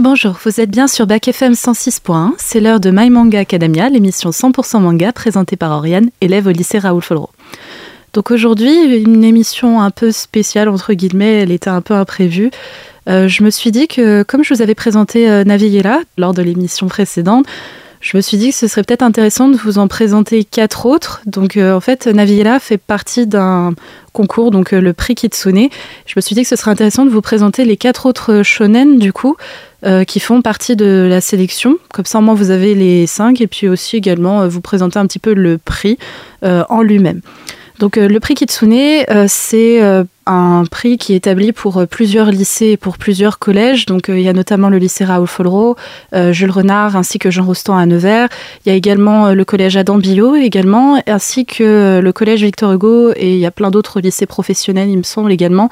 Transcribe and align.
Bonjour, 0.00 0.38
vous 0.46 0.62
êtes 0.62 0.70
bien 0.70 0.88
sur 0.88 1.06
Bac 1.06 1.28
FM 1.28 1.52
106.1. 1.52 2.32
C'est 2.38 2.60
l'heure 2.60 2.80
de 2.80 2.90
My 2.90 3.10
Manga 3.10 3.38
Academia, 3.38 3.90
l'émission 3.90 4.30
100% 4.30 4.80
manga 4.80 5.12
présentée 5.12 5.56
par 5.56 5.72
Oriane, 5.72 6.08
élève 6.22 6.46
au 6.46 6.52
lycée 6.52 6.78
Raoul 6.78 7.02
Folro. 7.02 7.28
Donc 8.14 8.30
aujourd'hui, 8.30 8.96
une 8.96 9.24
émission 9.24 9.82
un 9.82 9.90
peu 9.90 10.10
spéciale, 10.10 10.70
entre 10.70 10.94
guillemets, 10.94 11.42
elle 11.42 11.50
était 11.50 11.68
un 11.68 11.82
peu 11.82 11.92
imprévue. 11.92 12.50
Euh, 13.10 13.28
je 13.28 13.42
me 13.42 13.50
suis 13.50 13.72
dit 13.72 13.88
que, 13.88 14.22
comme 14.22 14.42
je 14.42 14.54
vous 14.54 14.62
avais 14.62 14.74
présenté 14.74 15.30
euh, 15.30 15.44
lors 16.16 16.32
de 16.32 16.40
l'émission 16.40 16.88
précédente, 16.88 17.44
je 18.00 18.16
me 18.16 18.22
suis 18.22 18.38
dit 18.38 18.50
que 18.50 18.56
ce 18.56 18.66
serait 18.66 18.82
peut-être 18.82 19.02
intéressant 19.02 19.48
de 19.48 19.56
vous 19.56 19.78
en 19.78 19.86
présenter 19.86 20.44
quatre 20.44 20.86
autres. 20.86 21.20
Donc 21.26 21.56
euh, 21.56 21.74
en 21.74 21.80
fait, 21.80 22.06
Naviera 22.06 22.58
fait 22.58 22.78
partie 22.78 23.26
d'un 23.26 23.74
concours, 24.12 24.50
donc 24.50 24.72
le 24.72 24.92
prix 24.92 25.14
Kitsune. 25.14 25.68
Je 26.06 26.14
me 26.16 26.20
suis 26.20 26.34
dit 26.34 26.42
que 26.42 26.48
ce 26.48 26.56
serait 26.56 26.70
intéressant 26.70 27.04
de 27.04 27.10
vous 27.10 27.20
présenter 27.20 27.64
les 27.64 27.76
quatre 27.76 28.06
autres 28.06 28.42
shonen, 28.42 28.98
du 28.98 29.12
coup, 29.12 29.36
qui 30.06 30.20
font 30.20 30.42
partie 30.42 30.76
de 30.76 31.06
la 31.08 31.20
sélection. 31.20 31.76
Comme 31.92 32.04
ça, 32.04 32.18
au 32.18 32.22
moins, 32.22 32.34
vous 32.34 32.50
avez 32.50 32.74
les 32.74 33.06
cinq. 33.06 33.40
Et 33.40 33.46
puis 33.46 33.68
aussi, 33.68 33.96
également, 33.96 34.48
vous 34.48 34.60
présenter 34.60 34.98
un 34.98 35.06
petit 35.06 35.20
peu 35.20 35.32
le 35.32 35.58
prix 35.58 35.96
en 36.42 36.82
lui-même. 36.82 37.20
Donc 37.78 37.96
le 37.96 38.18
prix 38.18 38.34
Kitsune, 38.34 39.04
c'est 39.28 40.04
un 40.30 40.64
prix 40.64 40.96
qui 40.96 41.12
est 41.12 41.16
établi 41.16 41.52
pour 41.52 41.78
euh, 41.78 41.86
plusieurs 41.86 42.30
lycées 42.30 42.66
et 42.66 42.76
pour 42.76 42.98
plusieurs 42.98 43.38
collèges. 43.38 43.86
Donc, 43.86 44.08
euh, 44.08 44.18
il 44.18 44.24
y 44.24 44.28
a 44.28 44.32
notamment 44.32 44.68
le 44.68 44.78
lycée 44.78 45.04
Raoul 45.04 45.26
Follereau, 45.26 45.76
euh, 46.14 46.32
Jules 46.32 46.50
Renard, 46.50 46.96
ainsi 46.96 47.18
que 47.18 47.30
Jean 47.30 47.44
Rostand 47.44 47.76
à 47.76 47.84
Nevers. 47.86 48.28
Il 48.64 48.68
y 48.68 48.72
a 48.72 48.76
également 48.76 49.32
le 49.32 49.44
collège 49.44 49.76
Adam 49.76 49.98
Billot, 49.98 50.36
également, 50.36 51.02
ainsi 51.06 51.46
que 51.46 52.00
le 52.00 52.12
collège 52.12 52.44
Victor 52.44 52.72
Hugo. 52.72 53.12
Et 53.16 53.34
il 53.34 53.38
y 53.38 53.46
a 53.46 53.50
plein 53.50 53.70
d'autres 53.70 54.00
lycées 54.00 54.26
professionnels, 54.26 54.88
il 54.88 54.98
me 54.98 55.02
semble, 55.02 55.32
également. 55.32 55.68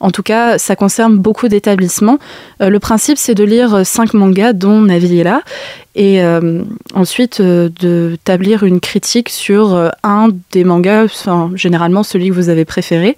En 0.00 0.10
tout 0.10 0.22
cas, 0.22 0.58
ça 0.58 0.76
concerne 0.76 1.16
beaucoup 1.16 1.48
d'établissements. 1.48 2.18
le 2.60 2.78
principe, 2.78 3.18
c'est 3.18 3.34
de 3.34 3.44
lire 3.44 3.86
cinq 3.86 4.14
mangas, 4.14 4.52
dont 4.52 4.80
Naviera, 4.80 5.42
et 5.94 6.20
ensuite 6.94 7.40
d'établir 7.40 8.64
une 8.64 8.80
critique 8.80 9.28
sur 9.28 9.90
un 10.02 10.28
des 10.50 10.64
mangas, 10.64 11.04
enfin, 11.04 11.52
généralement 11.54 12.02
celui 12.02 12.28
que 12.28 12.34
vous 12.34 12.48
avez 12.48 12.64
préféré. 12.64 13.16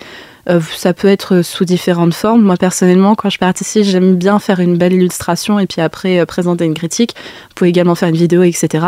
Euh, 0.49 0.61
ça 0.77 0.93
peut 0.93 1.09
être 1.09 1.43
sous 1.43 1.65
différentes 1.65 2.15
formes. 2.15 2.43
Moi, 2.43 2.57
personnellement, 2.57 3.15
quand 3.15 3.31
je 3.31 3.39
participe, 3.39 3.85
j'aime 3.85 4.17
bien 4.17 4.39
faire 4.39 4.61
une 4.61 4.77
belle 4.77 4.93
illustration 4.93 5.59
et 5.59 5.67
puis 5.67 5.81
après 5.81 6.21
euh, 6.21 6.27
présenter 6.27 6.65
une 6.65 6.75
critique. 6.75 7.15
Vous 7.17 7.55
pouvez 7.55 7.71
également 7.71 7.95
faire 7.95 8.09
une 8.09 8.17
vidéo, 8.17 8.43
etc. 8.43 8.85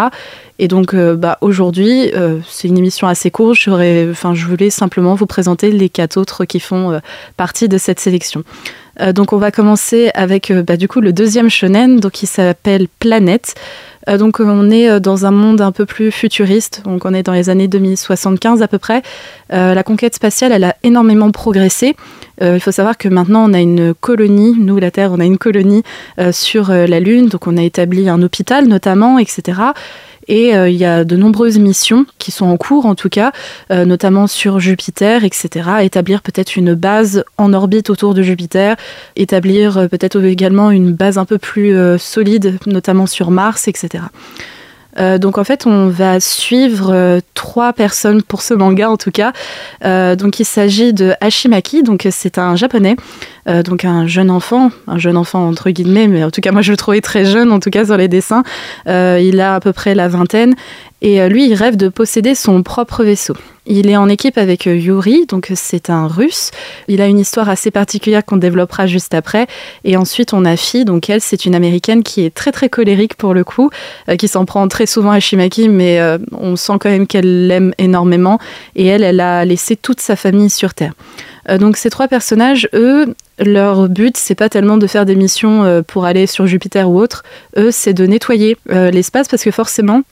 Et 0.59 0.69
donc, 0.69 0.95
euh, 0.95 1.17
bah, 1.17 1.39
aujourd'hui, 1.41 2.11
c'est 2.49 2.69
une 2.69 2.79
émission 2.79 3.07
assez 3.07 3.31
courte. 3.31 3.57
Je 3.57 4.47
voulais 4.47 4.71
simplement 4.71 5.15
vous 5.15 5.27
présenter 5.27 5.71
les 5.71 5.89
quatre 5.89 6.17
autres 6.17 6.45
qui 6.45 6.61
font 6.61 7.01
partie 7.37 7.69
de 7.69 7.79
cette 7.79 8.01
sélection. 8.01 8.43
donc, 9.15 9.33
on 9.33 9.39
va 9.39 9.51
commencer 9.51 10.11
avec 10.15 10.53
bah, 10.53 10.77
du 10.77 10.89
coup 10.89 11.01
le 11.01 11.13
deuxième 11.13 11.51
shonen, 11.51 12.01
donc 12.01 12.13
qui 12.13 12.27
s'appelle 12.27 12.89
Planète. 12.99 13.55
Euh, 14.09 14.19
donc 14.19 14.41
on 14.41 14.71
est 14.71 14.89
euh, 14.89 15.01
dans 15.01 15.27
un 15.27 15.31
monde 15.31 15.61
un 15.61 15.73
peu 15.73 15.87
plus 15.87 16.11
futuriste, 16.11 16.83
donc 16.85 17.05
on 17.05 17.15
est 17.15 17.23
dans 17.23 17.33
les 17.33 17.51
années 17.51 17.69
2075 17.69 18.63
à 18.63 18.69
peu 18.69 18.79
près. 18.79 19.03
Euh, 19.53 19.75
la 19.75 19.83
conquête 19.83 20.15
spatiale, 20.15 20.53
elle 20.53 20.65
a 20.65 20.77
énormément 20.83 21.31
progressé. 21.31 21.97
il 22.41 22.61
faut 22.61 22.73
savoir 22.73 22.99
que 22.99 23.09
maintenant 23.09 23.49
on 23.49 23.55
a 23.55 23.61
une 23.61 23.95
colonie, 23.95 24.55
nous 24.59 24.77
la 24.77 24.91
Terre, 24.91 25.11
on 25.13 25.21
a 25.21 25.25
une 25.25 25.39
colonie 25.39 25.83
sur 26.33 26.71
la 26.71 27.01
Lune, 27.01 27.29
donc 27.29 27.47
on 27.47 27.57
a 27.57 27.63
établi 27.63 28.11
un 28.11 28.21
hôpital 28.23 28.67
notamment, 28.67 29.19
etc. 29.19 29.73
Et 30.29 30.55
euh, 30.55 30.69
il 30.69 30.77
y 30.77 30.85
a 30.85 31.05
de 31.05 31.17
nombreuses 31.17 31.59
missions 31.59 32.07
qui 32.19 32.31
sont 32.31 32.47
en 32.47 32.57
cours, 32.57 32.87
en 32.87 32.95
tout 32.95 33.09
cas, 33.09 33.33
euh, 33.71 33.85
notamment 33.85 34.27
sur 34.27 34.59
Jupiter, 34.59 35.25
etc. 35.25 35.71
Établir 35.83 36.23
peut-être 36.23 36.57
une 36.57 36.75
base 36.75 37.25
en 37.39 37.53
orbite 37.53 37.91
autour 37.91 38.15
de 38.15 38.23
Jupiter, 38.23 38.77
établir 39.15 39.79
euh, 39.79 39.89
peut-être 39.89 40.23
également 40.23 40.71
une 40.71 40.93
base 40.93 41.19
un 41.19 41.25
peu 41.25 41.39
plus 41.39 41.77
solide, 41.99 42.59
notamment 42.67 43.07
sur 43.07 43.31
Mars, 43.31 43.69
etc. 43.69 44.05
Euh, 44.99 45.19
donc 45.19 45.39
en 45.39 45.45
fait, 45.45 45.67
on 45.67 45.89
va 45.89 46.21
suivre 46.21 46.91
euh, 46.93 47.21
trois 47.35 47.73
personnes 47.73 48.23
pour 48.23 48.43
ce 48.43 48.55
manga 48.55 48.91
en 48.91 48.97
tout 48.97 49.11
cas. 49.11 49.33
Euh, 49.85 50.17
donc 50.17 50.41
il 50.41 50.45
s'agit 50.45 50.93
de 50.93 51.13
Hashimaki, 51.21 51.83
donc 51.83 52.07
c'est 52.11 52.39
un 52.39 52.57
japonais, 52.57 52.97
donc 53.65 53.85
un 53.85 54.07
jeune 54.07 54.31
enfant, 54.31 54.71
un 54.89 54.99
jeune 54.99 55.17
enfant 55.17 55.47
entre 55.47 55.71
guillemets, 55.71 56.09
mais 56.09 56.25
en 56.25 56.31
tout 56.31 56.41
cas 56.41 56.53
moi 56.53 56.63
je 56.63 56.73
le 56.73 56.77
trouvais 56.77 57.01
très 57.01 57.25
jeune 57.25 57.53
en 57.53 57.61
tout 57.61 57.71
cas 57.71 57.85
sur 57.85 57.97
les 57.97 58.09
dessins. 58.09 58.43
il 58.87 59.41
a 59.41 59.55
à 59.55 59.61
peu 59.61 59.73
près 59.73 59.95
la 59.95 60.09
vingtaine 60.09 60.55
et 61.03 61.29
lui 61.29 61.47
il 61.47 61.55
rêve 61.55 61.77
de 61.77 61.89
posséder 61.89 62.35
son 62.35 62.63
propre 62.63 63.05
vaisseau. 63.05 63.37
Il 63.69 63.91
est 63.91 63.97
en 63.97 64.09
équipe 64.09 64.39
avec 64.39 64.69
euh, 64.69 64.77
Yuri, 64.77 65.27
donc 65.27 65.51
c'est 65.57 65.91
un 65.91 66.07
russe. 66.07 66.53
Il 66.87 67.01
a 67.01 67.07
une 67.07 67.19
histoire 67.19 67.49
assez 67.49 67.73
particulière 67.73 68.25
qu'on 68.25 68.37
développera 68.37 68.87
juste 68.87 69.13
après. 69.13 69.49
Et 69.83 69.97
ensuite, 69.97 70.33
on 70.33 70.45
a 70.45 70.57
Fi, 70.57 70.85
donc 70.85 71.11
elle, 71.11 71.21
c'est 71.21 71.47
une 71.47 71.55
américaine 71.55 72.05
qui 72.05 72.25
est 72.25 72.33
très 72.33 72.53
très 72.53 72.69
colérique 72.69 73.17
pour 73.17 73.35
le 73.35 73.43
coup, 73.43 73.71
euh, 74.09 74.15
qui 74.15 74.29
s'en 74.29 74.45
prend 74.45 74.69
très 74.69 74.87
souvent 74.87 75.11
à 75.11 75.19
Shimaki, 75.19 75.69
mais 75.69 75.99
euh, 75.99 76.19
on 76.33 76.55
sent 76.55 76.75
quand 76.81 76.91
même 76.91 77.09
qu'elle 77.09 77.49
l'aime 77.49 77.75
énormément. 77.79 78.39
Et 78.77 78.87
elle, 78.87 79.03
elle 79.03 79.19
a 79.19 79.45
laissé 79.45 79.75
toute 79.75 80.01
sa 80.01 80.15
famille 80.15 80.51
sur 80.51 80.73
Terre. 80.73 80.93
donc 81.59 81.77
ces 81.77 81.91
trois 81.91 82.07
personnages, 82.07 82.69
eux, 82.73 83.15
leur 83.41 83.89
but, 83.89 84.17
c'est 84.17 84.37
pas 84.37 84.49
tellement 84.49 84.77
de 84.77 84.87
faire 84.87 85.07
des 85.07 85.17
missions 85.17 85.83
pour 85.87 86.05
aller 86.05 86.27
sur 86.27 86.47
Jupiter 86.47 86.89
ou 86.89 87.01
autre. 87.01 87.25
Eux, 87.57 87.71
c'est 87.71 87.95
de 87.95 88.07
nettoyer 88.07 88.57
l'espace 88.69 89.29
parce 89.29 89.43
que 89.43 89.51
forcément, 89.51 90.03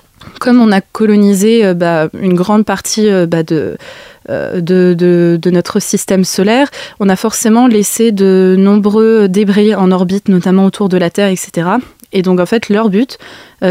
comme 0.40 0.60
on 0.60 0.72
a 0.72 0.80
colonisé 0.80 1.64
euh, 1.64 1.74
bah, 1.74 2.08
une 2.18 2.34
grande 2.34 2.64
partie 2.64 3.08
euh, 3.08 3.26
bah, 3.26 3.42
euh, 3.50 4.60
de, 4.60 5.50
notre 5.50 5.80
système 5.80 6.24
solaire, 6.24 6.70
on 7.00 7.08
a 7.08 7.16
forcément 7.16 7.66
laissé 7.66 8.12
de 8.12 8.56
nombreux 8.58 9.28
débris 9.28 9.74
en 9.74 9.90
orbite, 9.90 10.28
notamment 10.28 10.64
autour 10.64 10.88
de 10.88 10.96
la 10.96 11.10
Terre, 11.10 11.28
etc. 11.28 11.68
Et 12.12 12.22
donc 12.22 12.40
en 12.40 12.46
fait, 12.46 12.68
leur 12.68 12.90
but, 12.90 13.18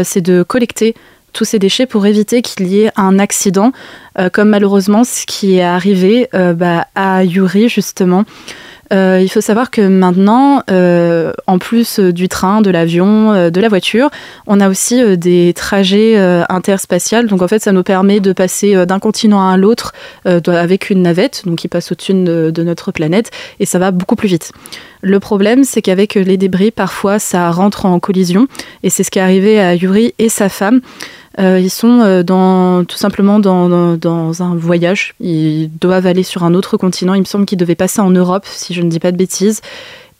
c'est 0.02 0.20
de 0.20 0.42
collecter 0.42 0.94
tous 1.32 1.44
ces 1.44 1.58
déchets 1.58 1.86
pour 1.86 2.06
éviter 2.06 2.42
qu'il 2.42 2.66
y 2.68 2.82
ait 2.82 2.90
un 2.96 3.18
accident, 3.18 3.72
comme 4.32 4.50
malheureusement 4.50 5.02
ce 5.02 5.24
qui 5.26 5.56
est 5.56 5.62
arrivé 5.62 6.28
bah, 6.32 6.86
à 6.94 7.24
Yuri 7.24 7.68
justement. 7.68 8.24
Euh, 8.92 9.20
il 9.22 9.28
faut 9.28 9.40
savoir 9.40 9.70
que 9.70 9.80
maintenant, 9.80 10.62
euh, 10.70 11.32
en 11.46 11.58
plus 11.58 11.98
euh, 11.98 12.12
du 12.12 12.28
train, 12.28 12.60
de 12.60 12.70
l'avion, 12.70 13.50
de 13.50 13.60
la 13.60 13.68
voiture, 13.68 14.10
on 14.46 14.60
a 14.60 14.68
aussi 14.68 15.16
des 15.16 15.52
trajets 15.54 16.16
interspatials. 16.48 17.26
Donc 17.26 17.42
en 17.42 17.48
fait, 17.48 17.60
ça 17.60 17.72
nous 17.72 17.82
permet 17.82 18.20
de 18.20 18.32
passer 18.32 18.86
d'un 18.86 18.98
continent 18.98 19.48
à 19.48 19.56
l'autre 19.56 19.92
avec 20.24 20.90
une 20.90 21.02
navette, 21.02 21.42
donc 21.46 21.58
qui 21.58 21.68
passe 21.68 21.92
au-dessus 21.92 22.14
de, 22.14 22.50
de, 22.50 22.62
notre 22.62 22.92
planète, 22.92 23.30
et 23.60 23.66
ça 23.66 23.78
va 23.78 23.90
beaucoup 23.90 24.16
plus 24.16 24.28
vite. 24.28 24.52
Le 25.02 25.20
problème, 25.20 25.64
c'est 25.64 25.82
qu'avec 25.82 26.14
les 26.14 26.36
débris, 26.36 26.70
parfois, 26.70 27.18
ça 27.18 27.50
rentre 27.50 27.86
en 27.86 27.98
collision, 28.00 28.46
et 28.82 28.90
c'est 28.90 29.02
ce 29.02 29.10
qui 29.10 29.18
est 29.18 29.22
arrivé 29.22 29.60
à 29.60 29.74
Yuri 29.74 30.14
et 30.18 30.28
sa 30.28 30.48
femme. 30.48 30.80
Euh, 31.40 31.58
ils 31.58 31.70
sont 31.70 32.00
euh, 32.02 32.84
tout 32.84 32.96
simplement 32.96 33.38
dans, 33.38 34.42
un 34.42 34.54
voyage. 34.54 35.14
Ils 35.20 35.70
doivent 35.78 36.06
aller 36.06 36.22
sur 36.22 36.44
un 36.44 36.54
autre 36.54 36.76
continent. 36.76 37.14
Il 37.14 37.20
me 37.20 37.24
semble 37.24 37.46
qu'ils 37.46 37.58
devaient 37.58 37.74
passer 37.74 38.00
en 38.00 38.10
Europe, 38.10 38.46
si 38.46 38.74
je 38.74 38.82
ne 38.82 38.88
dis 38.88 39.00
pas 39.00 39.12
de 39.12 39.16
bêtises. 39.16 39.60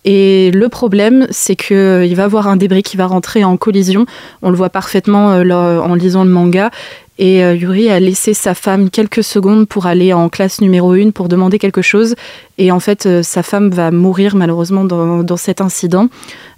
Et 0.06 0.50
le 0.50 0.68
problème, 0.68 1.26
c'est 1.30 1.56
qu'il 1.56 1.76
euh, 1.76 2.14
va 2.14 2.24
avoir 2.24 2.48
un 2.48 2.56
débris 2.56 2.82
qui 2.82 2.96
va 2.96 3.06
rentrer 3.06 3.44
en 3.44 3.56
collision. 3.56 4.06
On 4.42 4.50
le 4.50 4.56
voit 4.56 4.70
parfaitement 4.70 5.28
en 5.28 5.94
lisant 5.94 6.24
le 6.24 6.30
manga. 6.30 6.70
Et 7.16 7.38
Yuri 7.38 7.88
a 7.90 8.00
laissé 8.00 8.34
sa 8.34 8.54
femme 8.56 8.90
quelques 8.90 9.22
secondes 9.22 9.68
pour 9.68 9.86
aller 9.86 10.12
en 10.12 10.28
classe 10.28 10.60
numéro 10.60 10.94
1 10.94 11.12
pour 11.12 11.28
demander 11.28 11.60
quelque 11.60 11.80
chose. 11.80 12.16
Et 12.58 12.72
en 12.72 12.80
fait, 12.80 13.22
sa 13.22 13.44
femme 13.44 13.70
va 13.70 13.92
mourir 13.92 14.34
malheureusement 14.34 14.84
dans 14.84 15.36
cet 15.36 15.60
incident. 15.60 16.08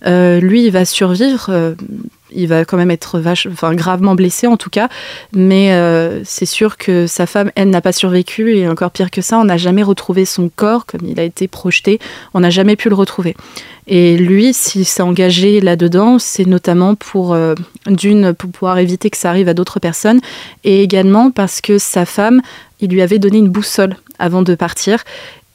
lui, 0.06 0.64
il 0.64 0.70
va 0.70 0.86
survivre 0.86 1.74
il 2.30 2.48
va 2.48 2.64
quand 2.64 2.76
même 2.76 2.90
être 2.90 3.18
vache, 3.18 3.46
enfin, 3.50 3.74
gravement 3.74 4.14
blessé 4.14 4.46
en 4.46 4.56
tout 4.56 4.70
cas. 4.70 4.88
Mais 5.32 5.72
euh, 5.72 6.22
c'est 6.24 6.46
sûr 6.46 6.76
que 6.76 7.06
sa 7.06 7.26
femme, 7.26 7.50
elle, 7.54 7.70
n'a 7.70 7.80
pas 7.80 7.92
survécu. 7.92 8.56
Et 8.56 8.68
encore 8.68 8.90
pire 8.90 9.10
que 9.10 9.20
ça, 9.20 9.38
on 9.38 9.44
n'a 9.44 9.56
jamais 9.56 9.82
retrouvé 9.82 10.24
son 10.24 10.50
corps, 10.54 10.86
comme 10.86 11.00
il 11.04 11.20
a 11.20 11.22
été 11.22 11.48
projeté. 11.48 11.98
On 12.34 12.40
n'a 12.40 12.50
jamais 12.50 12.76
pu 12.76 12.88
le 12.88 12.94
retrouver. 12.94 13.36
Et 13.86 14.16
lui, 14.16 14.52
s'il 14.52 14.84
s'est 14.84 15.02
engagé 15.02 15.60
là-dedans, 15.60 16.18
c'est 16.18 16.46
notamment 16.46 16.96
pour, 16.96 17.34
euh, 17.34 17.54
d'une, 17.86 18.34
pour 18.34 18.50
pouvoir 18.50 18.78
éviter 18.78 19.10
que 19.10 19.16
ça 19.16 19.30
arrive 19.30 19.48
à 19.48 19.54
d'autres 19.54 19.78
personnes. 19.78 20.20
Et 20.64 20.82
également 20.82 21.30
parce 21.30 21.60
que 21.60 21.78
sa 21.78 22.04
femme, 22.04 22.42
il 22.80 22.90
lui 22.90 23.02
avait 23.02 23.18
donné 23.18 23.38
une 23.38 23.48
boussole 23.48 23.96
avant 24.18 24.42
de 24.42 24.54
partir. 24.54 25.04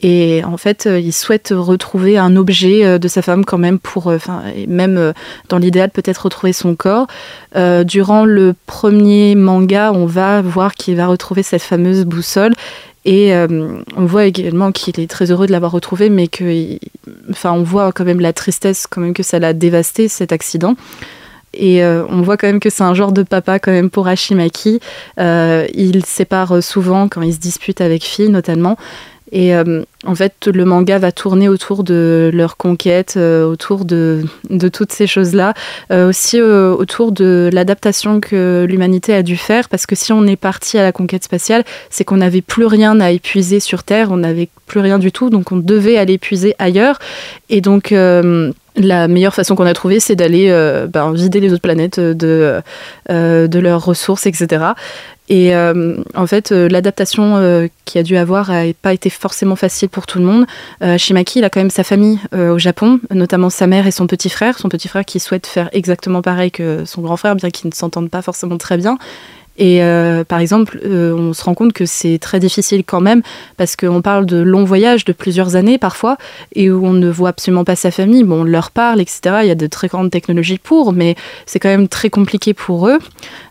Et 0.02 0.42
en 0.44 0.56
fait, 0.56 0.86
euh, 0.86 0.98
il 0.98 1.12
souhaite 1.12 1.54
retrouver 1.56 2.18
un 2.18 2.34
objet 2.34 2.84
euh, 2.84 2.98
de 2.98 3.06
sa 3.06 3.22
femme 3.22 3.44
quand 3.44 3.58
même 3.58 3.78
pour, 3.78 4.08
euh, 4.08 4.16
enfin, 4.16 4.42
même 4.66 5.12
dans 5.48 5.58
l'idéal, 5.58 5.90
peut-être 5.90 6.24
retrouver 6.24 6.52
son 6.52 6.74
corps. 6.74 7.06
durant 7.84 8.24
le 8.24 8.54
premier 8.66 9.34
manga, 9.36 9.92
on 9.92 10.06
va 10.06 10.42
voir 10.42 10.74
qu'il 10.74 10.96
va 10.96 11.06
retrouver 11.06 11.42
cette 11.42 11.62
fameuse 11.62 12.04
boussole. 12.04 12.52
Et 13.04 13.32
on 13.34 14.04
voit 14.04 14.26
également 14.26 14.70
qu'il 14.72 15.00
est 15.00 15.10
très 15.10 15.30
heureux 15.30 15.46
de 15.46 15.52
l'avoir 15.52 15.72
retrouvée, 15.72 16.08
mais 16.08 16.28
que, 16.28 16.78
enfin, 17.30 17.52
on 17.52 17.62
voit 17.62 17.92
quand 17.92 18.04
même 18.04 18.20
la 18.20 18.32
tristesse 18.32 18.86
quand 18.88 19.00
même 19.00 19.14
que 19.14 19.22
ça 19.24 19.38
l'a 19.38 19.52
dévasté 19.52 20.08
cet 20.08 20.32
accident. 20.32 20.76
Et 21.52 21.84
on 21.84 22.22
voit 22.22 22.36
quand 22.36 22.46
même 22.46 22.60
que 22.60 22.70
c'est 22.70 22.84
un 22.84 22.94
genre 22.94 23.12
de 23.12 23.22
papa 23.22 23.58
quand 23.58 23.72
même 23.72 23.90
pour 23.90 24.06
Hashimaki. 24.06 24.80
il 25.18 26.04
sépare 26.04 26.62
souvent 26.62 27.08
quand 27.08 27.22
il 27.22 27.34
se 27.34 27.38
dispute 27.38 27.80
avec 27.80 28.04
fille 28.04 28.28
notamment. 28.30 28.76
Et 29.32 29.54
en 29.54 30.14
fait, 30.14 30.46
le 30.46 30.64
manga 30.66 30.98
va 30.98 31.10
tourner 31.10 31.48
autour 31.48 31.84
de 31.84 32.30
leur 32.34 32.58
conquête, 32.58 33.16
autour 33.16 33.86
de, 33.86 34.24
toutes 34.72 34.92
ces 34.92 35.06
choses-là, 35.06 35.54
aussi 35.90 36.40
autour 36.40 37.12
de 37.12 37.48
l'adaptation 37.52 38.20
que 38.20 38.66
l'humanité 38.68 39.14
a 39.14 39.22
dû 39.22 39.38
faire, 39.38 39.70
parce 39.70 39.86
que 39.86 39.94
si 39.94 40.12
on 40.12 40.26
est 40.26 40.36
parti 40.36 40.76
à 40.76 40.82
la 40.82 40.92
conquête 40.92 41.24
spatiale, 41.24 41.64
c'est 41.88 42.04
qu'on 42.04 42.18
n'avait 42.18 42.42
plus 42.42 42.66
rien 42.66 43.00
à 43.00 43.10
épuiser 43.10 43.58
sur 43.58 43.84
Terre, 43.84 44.12
on 44.12 44.18
n'avait 44.18 44.50
plus 44.66 44.80
rien 44.80 44.98
du 44.98 45.12
tout, 45.12 45.30
donc 45.30 45.50
on 45.50 45.56
devait 45.56 45.96
aller 45.96 46.14
épuiser 46.14 46.54
ailleurs. 46.58 46.98
Et 47.48 47.62
donc 47.62 47.94
la 48.76 49.08
meilleure 49.08 49.34
façon 49.34 49.54
qu'on 49.54 49.66
a 49.66 49.74
trouvé, 49.74 50.00
c'est 50.00 50.16
d'aller 50.16 50.48
euh, 50.50 50.86
ben, 50.86 51.12
vider 51.12 51.40
les 51.40 51.52
autres 51.52 51.62
planètes 51.62 52.00
de, 52.00 52.60
euh, 53.10 53.46
de 53.46 53.58
leurs 53.58 53.84
ressources, 53.84 54.26
etc. 54.26 54.64
Et 55.28 55.54
euh, 55.54 55.96
en 56.14 56.26
fait, 56.26 56.50
l'adaptation 56.50 57.68
qu'il 57.84 58.00
a 58.00 58.02
dû 58.02 58.16
avoir 58.16 58.50
n'a 58.50 58.64
pas 58.80 58.92
été 58.92 59.08
forcément 59.08 59.56
facile 59.56 59.88
pour 59.88 60.06
tout 60.06 60.18
le 60.18 60.24
monde. 60.24 60.46
Shimaki, 60.98 61.38
il 61.38 61.44
a 61.44 61.50
quand 61.50 61.60
même 61.60 61.70
sa 61.70 61.84
famille 61.84 62.18
au 62.36 62.58
Japon, 62.58 63.00
notamment 63.10 63.48
sa 63.48 63.66
mère 63.66 63.86
et 63.86 63.92
son 63.92 64.06
petit 64.06 64.28
frère. 64.28 64.58
Son 64.58 64.68
petit 64.68 64.88
frère 64.88 65.04
qui 65.04 65.20
souhaite 65.20 65.46
faire 65.46 65.70
exactement 65.72 66.20
pareil 66.20 66.50
que 66.50 66.84
son 66.84 67.00
grand 67.00 67.16
frère, 67.16 67.34
bien 67.36 67.50
qu'ils 67.50 67.70
ne 67.70 67.74
s'entendent 67.74 68.10
pas 68.10 68.20
forcément 68.20 68.58
très 68.58 68.76
bien. 68.76 68.98
Et 69.58 69.82
euh, 69.82 70.24
par 70.24 70.38
exemple, 70.38 70.80
euh, 70.84 71.14
on 71.14 71.32
se 71.32 71.44
rend 71.44 71.54
compte 71.54 71.72
que 71.72 71.84
c'est 71.84 72.18
très 72.18 72.40
difficile 72.40 72.84
quand 72.84 73.00
même, 73.00 73.22
parce 73.56 73.76
qu'on 73.76 74.00
parle 74.00 74.26
de 74.26 74.38
longs 74.38 74.64
voyages 74.64 75.04
de 75.04 75.12
plusieurs 75.12 75.56
années 75.56 75.78
parfois, 75.78 76.16
et 76.54 76.70
où 76.70 76.84
on 76.86 76.92
ne 76.92 77.10
voit 77.10 77.30
absolument 77.30 77.64
pas 77.64 77.76
sa 77.76 77.90
famille. 77.90 78.24
Bon, 78.24 78.40
on 78.40 78.44
leur 78.44 78.70
parle, 78.70 79.00
etc. 79.00 79.20
Il 79.42 79.48
y 79.48 79.50
a 79.50 79.54
de 79.54 79.66
très 79.66 79.88
grandes 79.88 80.10
technologies 80.10 80.58
pour, 80.58 80.92
mais 80.92 81.16
c'est 81.46 81.58
quand 81.58 81.68
même 81.68 81.88
très 81.88 82.10
compliqué 82.10 82.54
pour 82.54 82.88
eux. 82.88 82.98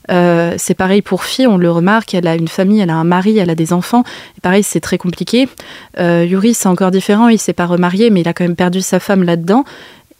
Euh, 0.09 0.55
c'est 0.57 0.73
pareil 0.73 1.01
pour 1.01 1.23
Fille, 1.23 1.47
on 1.47 1.57
le 1.57 1.71
remarque, 1.71 2.13
elle 2.15 2.27
a 2.27 2.35
une 2.35 2.47
famille, 2.47 2.81
elle 2.81 2.89
a 2.89 2.95
un 2.95 3.03
mari, 3.03 3.37
elle 3.37 3.49
a 3.49 3.55
des 3.55 3.71
enfants. 3.71 4.03
Et 4.37 4.41
pareil, 4.41 4.63
c'est 4.63 4.81
très 4.81 4.97
compliqué. 4.97 5.47
Yuri, 5.99 6.53
c'est 6.53 6.67
encore 6.67 6.91
différent, 6.91 7.27
il 7.27 7.37
s'est 7.37 7.53
pas 7.53 7.65
remarié, 7.65 8.09
mais 8.09 8.21
il 8.21 8.27
a 8.27 8.33
quand 8.33 8.43
même 8.43 8.55
perdu 8.55 8.81
sa 8.81 8.99
femme 8.99 9.23
là-dedans. 9.23 9.63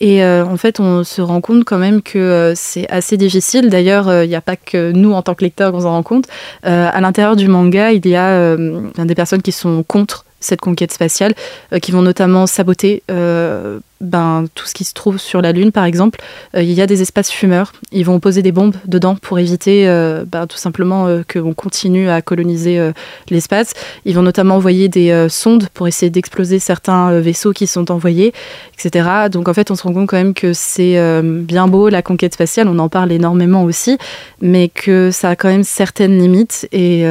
Et 0.01 0.23
euh, 0.23 0.43
en 0.43 0.57
fait, 0.57 0.79
on 0.79 1.03
se 1.03 1.21
rend 1.21 1.41
compte 1.41 1.63
quand 1.63 1.77
même 1.77 2.01
que 2.01 2.17
euh, 2.17 2.53
c'est 2.55 2.89
assez 2.89 3.17
difficile. 3.17 3.69
D'ailleurs, 3.69 4.23
il 4.23 4.27
n'y 4.27 4.35
a 4.35 4.41
pas 4.41 4.55
que 4.55 4.91
nous, 4.91 5.13
en 5.13 5.21
tant 5.21 5.35
que 5.35 5.43
lecteurs, 5.43 5.71
qu'on 5.71 5.81
s'en 5.81 5.91
rend 5.91 6.03
compte. 6.03 6.25
à 6.63 6.99
l'intérieur 6.99 7.35
du 7.35 7.47
manga, 7.47 7.91
il 7.93 8.05
y 8.05 8.15
a 8.15 8.57
des 8.57 9.15
personnes 9.15 9.43
qui 9.43 9.51
sont 9.51 9.83
contre 9.83 10.25
cette 10.41 10.59
conquête 10.59 10.91
spatiale, 10.91 11.33
euh, 11.71 11.79
qui 11.79 11.91
vont 11.91 12.01
notamment 12.01 12.47
saboter 12.47 13.03
euh, 13.09 13.79
ben, 14.01 14.45
tout 14.55 14.65
ce 14.65 14.73
qui 14.73 14.83
se 14.83 14.93
trouve 14.93 15.19
sur 15.19 15.41
la 15.41 15.51
Lune, 15.51 15.71
par 15.71 15.85
exemple. 15.85 16.19
Euh, 16.55 16.63
il 16.63 16.71
y 16.71 16.81
a 16.81 16.87
des 16.87 17.01
espaces 17.01 17.29
fumeurs. 17.31 17.71
Ils 17.91 18.03
vont 18.03 18.19
poser 18.19 18.41
des 18.41 18.51
bombes 18.51 18.75
dedans 18.85 19.15
pour 19.15 19.39
éviter 19.39 19.85
ben, 20.25 20.47
tout 20.47 20.57
simplement 20.57 21.21
qu'on 21.31 21.53
continue 21.53 22.09
à 22.09 22.21
coloniser 22.21 22.91
l'espace. 23.29 23.73
Ils 24.05 24.15
vont 24.15 24.23
notamment 24.23 24.55
envoyer 24.55 24.89
des 24.89 25.27
sondes 25.29 25.67
pour 25.73 25.87
essayer 25.87 26.09
d'exploser 26.09 26.57
certains 26.57 27.19
vaisseaux 27.19 27.51
qui 27.51 27.67
sont 27.67 27.91
envoyés, 27.91 28.33
etc. 28.73 29.29
Donc 29.29 29.47
en 29.47 29.53
fait, 29.53 29.69
on 29.69 29.75
se 29.75 29.83
rend 29.83 29.93
compte 29.93 30.07
quand 30.07 30.17
même 30.17 30.33
que 30.33 30.53
c'est 30.53 31.21
bien 31.21 31.67
beau 31.67 31.89
la 31.89 32.01
conquête 32.01 32.33
spatiale, 32.33 32.67
on 32.67 32.79
en 32.79 32.89
parle 32.89 33.11
énormément 33.11 33.63
aussi, 33.63 33.97
mais 34.41 34.69
que 34.69 35.11
ça 35.11 35.29
a 35.29 35.35
quand 35.35 35.49
même 35.49 35.63
certaines 35.63 36.17
limites 36.17 36.67
et 36.71 37.05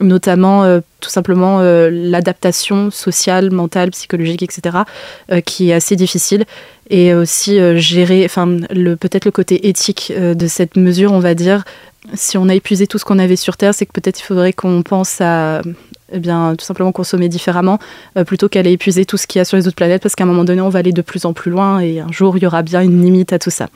notamment 0.00 0.64
euh, 0.64 0.80
tout 1.00 1.10
simplement 1.10 1.60
euh, 1.60 1.90
l'adaptation 1.90 2.90
sociale, 2.90 3.50
mentale, 3.50 3.90
psychologique, 3.90 4.42
etc., 4.42 4.78
euh, 5.30 5.40
qui 5.40 5.70
est 5.70 5.74
assez 5.74 5.96
difficile. 5.96 6.44
Et 6.90 7.14
aussi 7.14 7.58
gérer, 7.80 8.26
enfin, 8.26 8.58
peut-être 9.00 9.24
le 9.24 9.30
côté 9.30 9.68
éthique 9.68 10.12
de 10.14 10.46
cette 10.46 10.76
mesure, 10.76 11.12
on 11.12 11.18
va 11.18 11.34
dire. 11.34 11.64
Si 12.12 12.36
on 12.36 12.50
a 12.50 12.54
épuisé 12.54 12.86
tout 12.86 12.98
ce 12.98 13.06
qu'on 13.06 13.18
avait 13.18 13.36
sur 13.36 13.56
Terre, 13.56 13.72
c'est 13.72 13.86
que 13.86 13.92
peut-être 13.92 14.20
il 14.20 14.22
faudrait 14.22 14.52
qu'on 14.52 14.82
pense 14.82 15.22
à 15.22 15.62
eh 16.14 16.20
bien, 16.20 16.54
tout 16.56 16.64
simplement 16.64 16.92
consommer 16.92 17.28
différemment 17.28 17.78
plutôt 18.26 18.48
qu'aller 18.48 18.72
épuiser 18.72 19.04
tout 19.04 19.16
ce 19.16 19.26
qu'il 19.26 19.38
y 19.38 19.42
a 19.42 19.44
sur 19.44 19.56
les 19.56 19.66
autres 19.66 19.76
planètes 19.76 20.02
parce 20.02 20.14
qu'à 20.14 20.24
un 20.24 20.26
moment 20.26 20.44
donné, 20.44 20.60
on 20.60 20.68
va 20.68 20.78
aller 20.78 20.92
de 20.92 21.02
plus 21.02 21.24
en 21.24 21.32
plus 21.32 21.50
loin 21.50 21.80
et 21.80 22.00
un 22.00 22.10
jour, 22.12 22.36
il 22.36 22.42
y 22.42 22.46
aura 22.46 22.62
bien 22.62 22.80
une 22.82 23.02
limite 23.02 23.32
à 23.32 23.38
tout 23.38 23.50
ça. 23.50 23.68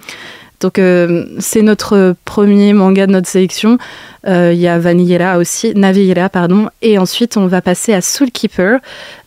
Donc 0.61 0.79
euh, 0.79 1.25
c'est 1.39 1.63
notre 1.63 2.17
premier 2.25 2.73
manga 2.73 3.07
de 3.07 3.13
notre 3.13 3.29
sélection. 3.29 3.79
Euh, 4.27 4.53
il 4.53 4.59
y 4.59 4.67
a 4.67 4.79
Vanilla 4.79 5.39
aussi, 5.39 5.73
Navillera 5.75 6.29
pardon, 6.29 6.69
et 6.83 6.99
ensuite 6.99 7.37
on 7.37 7.47
va 7.47 7.63
passer 7.63 7.93
à 7.93 8.01
Soul 8.01 8.31
Keeper. 8.31 8.81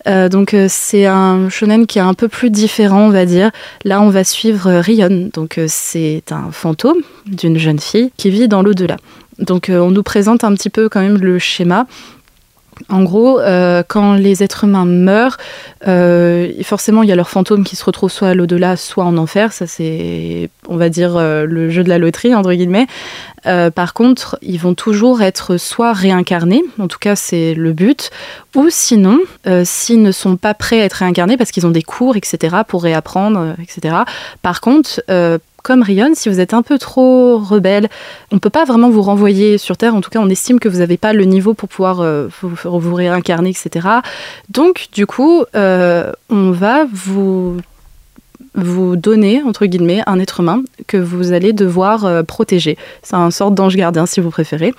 Euh, 0.08 0.28
donc 0.28 0.56
c'est 0.68 1.06
un 1.06 1.50
shonen 1.50 1.88
qui 1.88 2.00
est 2.00 2.02
un 2.02 2.13
peu 2.13 2.28
plus 2.28 2.50
différent, 2.50 3.06
on 3.06 3.12
va 3.12 3.25
dire. 3.25 3.52
Là, 3.86 4.02
on 4.02 4.10
va 4.10 4.24
suivre 4.24 4.69
Rion. 4.80 5.30
Donc 5.34 5.60
c'est 5.68 6.24
un 6.31 6.52
fantôme 6.52 7.02
d'une 7.25 7.58
jeune 7.58 7.80
fille 7.80 8.12
qui 8.18 8.30
vit 8.30 8.48
dans 8.48 8.62
l'au-delà. 8.62 8.98
Donc 9.40 9.72
on 9.74 9.92
nous 9.92 10.04
présente 10.04 10.44
un 10.44 10.54
petit 10.54 10.69
peu 10.69 10.90
quand 10.90 11.02
même 11.02 11.18
le 11.18 11.40
schéma. 11.40 11.88
En 12.89 13.04
gros, 13.04 13.39
euh, 13.39 13.83
quand 13.88 14.13
les 14.13 14.44
êtres 14.44 14.63
humains 14.63 14.86
meurent, 14.86 15.38
euh, 15.88 16.51
forcément, 16.63 17.04
il 17.04 17.10
y 17.10 17.12
a 17.12 17.16
leur 17.16 17.30
fantôme 17.30 17.63
qui 17.63 17.75
se 17.75 17.83
retrouve 17.83 18.12
soit 18.12 18.30
à 18.30 18.33
l'au-delà, 18.33 18.78
soit 18.78 19.04
en 19.04 19.18
enfer. 19.18 19.54
Ça, 19.54 19.68
c'est, 19.68 20.50
on 20.68 20.78
va 20.78 20.89
dire, 20.89 21.18
euh, 21.18 21.45
le 21.45 21.69
jeu 21.69 21.83
de 21.83 21.89
la 21.89 21.98
loterie, 21.98 22.36
entre 22.36 22.54
guillemets. 22.54 22.88
par 23.44 23.94
contre, 23.94 24.38
ils 24.42 24.60
vont 24.60 24.75
toujours 24.75 25.22
être 25.22 25.57
soit 25.57 25.94
réincarnés, 25.94 26.63
en 26.80 26.88
tout 26.88 27.00
cas, 27.00 27.16
c'est 27.16 27.54
le 27.56 27.74
but, 27.74 28.12
ou 28.56 28.68
sinon, 28.69 29.19
s'ils 29.63 30.01
ne 30.01 30.12
sont 30.12 30.38
pas 30.38 30.54
prêts 30.54 30.81
à 30.81 30.86
être 30.86 30.94
réincarnés 30.94 31.38
parce 31.38 31.51
qu'ils 31.51 31.66
ont 31.66 31.72
des 31.72 31.81
cours, 31.81 32.16
etc., 32.16 32.57
pour 32.68 32.84
réapprendre, 32.84 33.56
etc. 33.62 33.95
Par 34.44 34.62
contre, 34.62 35.01
comme 35.63 35.81
Rion, 35.81 36.12
si 36.13 36.30
vous 36.30 36.40
êtes 36.40 36.54
un 36.54 36.62
peu 36.62 36.77
trop 36.77 37.38
rebelle, 37.38 37.89
on 38.32 38.36
ne 38.36 38.39
peut 38.39 38.50
pas 38.50 38.65
vraiment 38.65 38.89
vous 38.89 39.01
renvoyer 39.01 39.58
sur 39.58 39.77
Terre. 39.77 39.96
En 39.96 40.01
tout 40.01 40.10
cas, 40.10 40.20
on 40.20 40.30
estime 40.30 40.60
que 40.60 40.70
vous 40.70 40.80
n'avez 40.80 40.98
pas 40.98 41.13
le 41.13 41.25
niveau 41.25 41.53
pour 41.53 41.70
pouvoir 41.70 42.01
euh, 42.01 42.27
vous, 42.41 42.96
réincarner, 42.96 43.50
etc. 43.50 43.88
Donc, 44.50 44.88
du 44.91 45.06
coup, 45.06 45.44
euh, 45.56 46.12
on 46.30 46.51
va 46.51 46.86
vous 46.91 47.58
vous 48.56 48.96
donner, 48.98 49.41
entre 49.44 49.65
guillemets, 49.65 50.01
un 50.08 50.20
être 50.20 50.41
humain 50.41 50.63
que 50.88 50.98
vous 50.98 51.32
allez 51.32 51.53
devoir 51.53 52.06
euh, 52.06 52.24
protéger. 52.24 52.77
C'est 53.01 53.15
un 53.15 53.32
sorte 53.32 53.56
d'ange 53.56 53.75
gardien, 53.75 54.06
si 54.06 54.20
vous 54.20 54.30
préférez. 54.30 54.74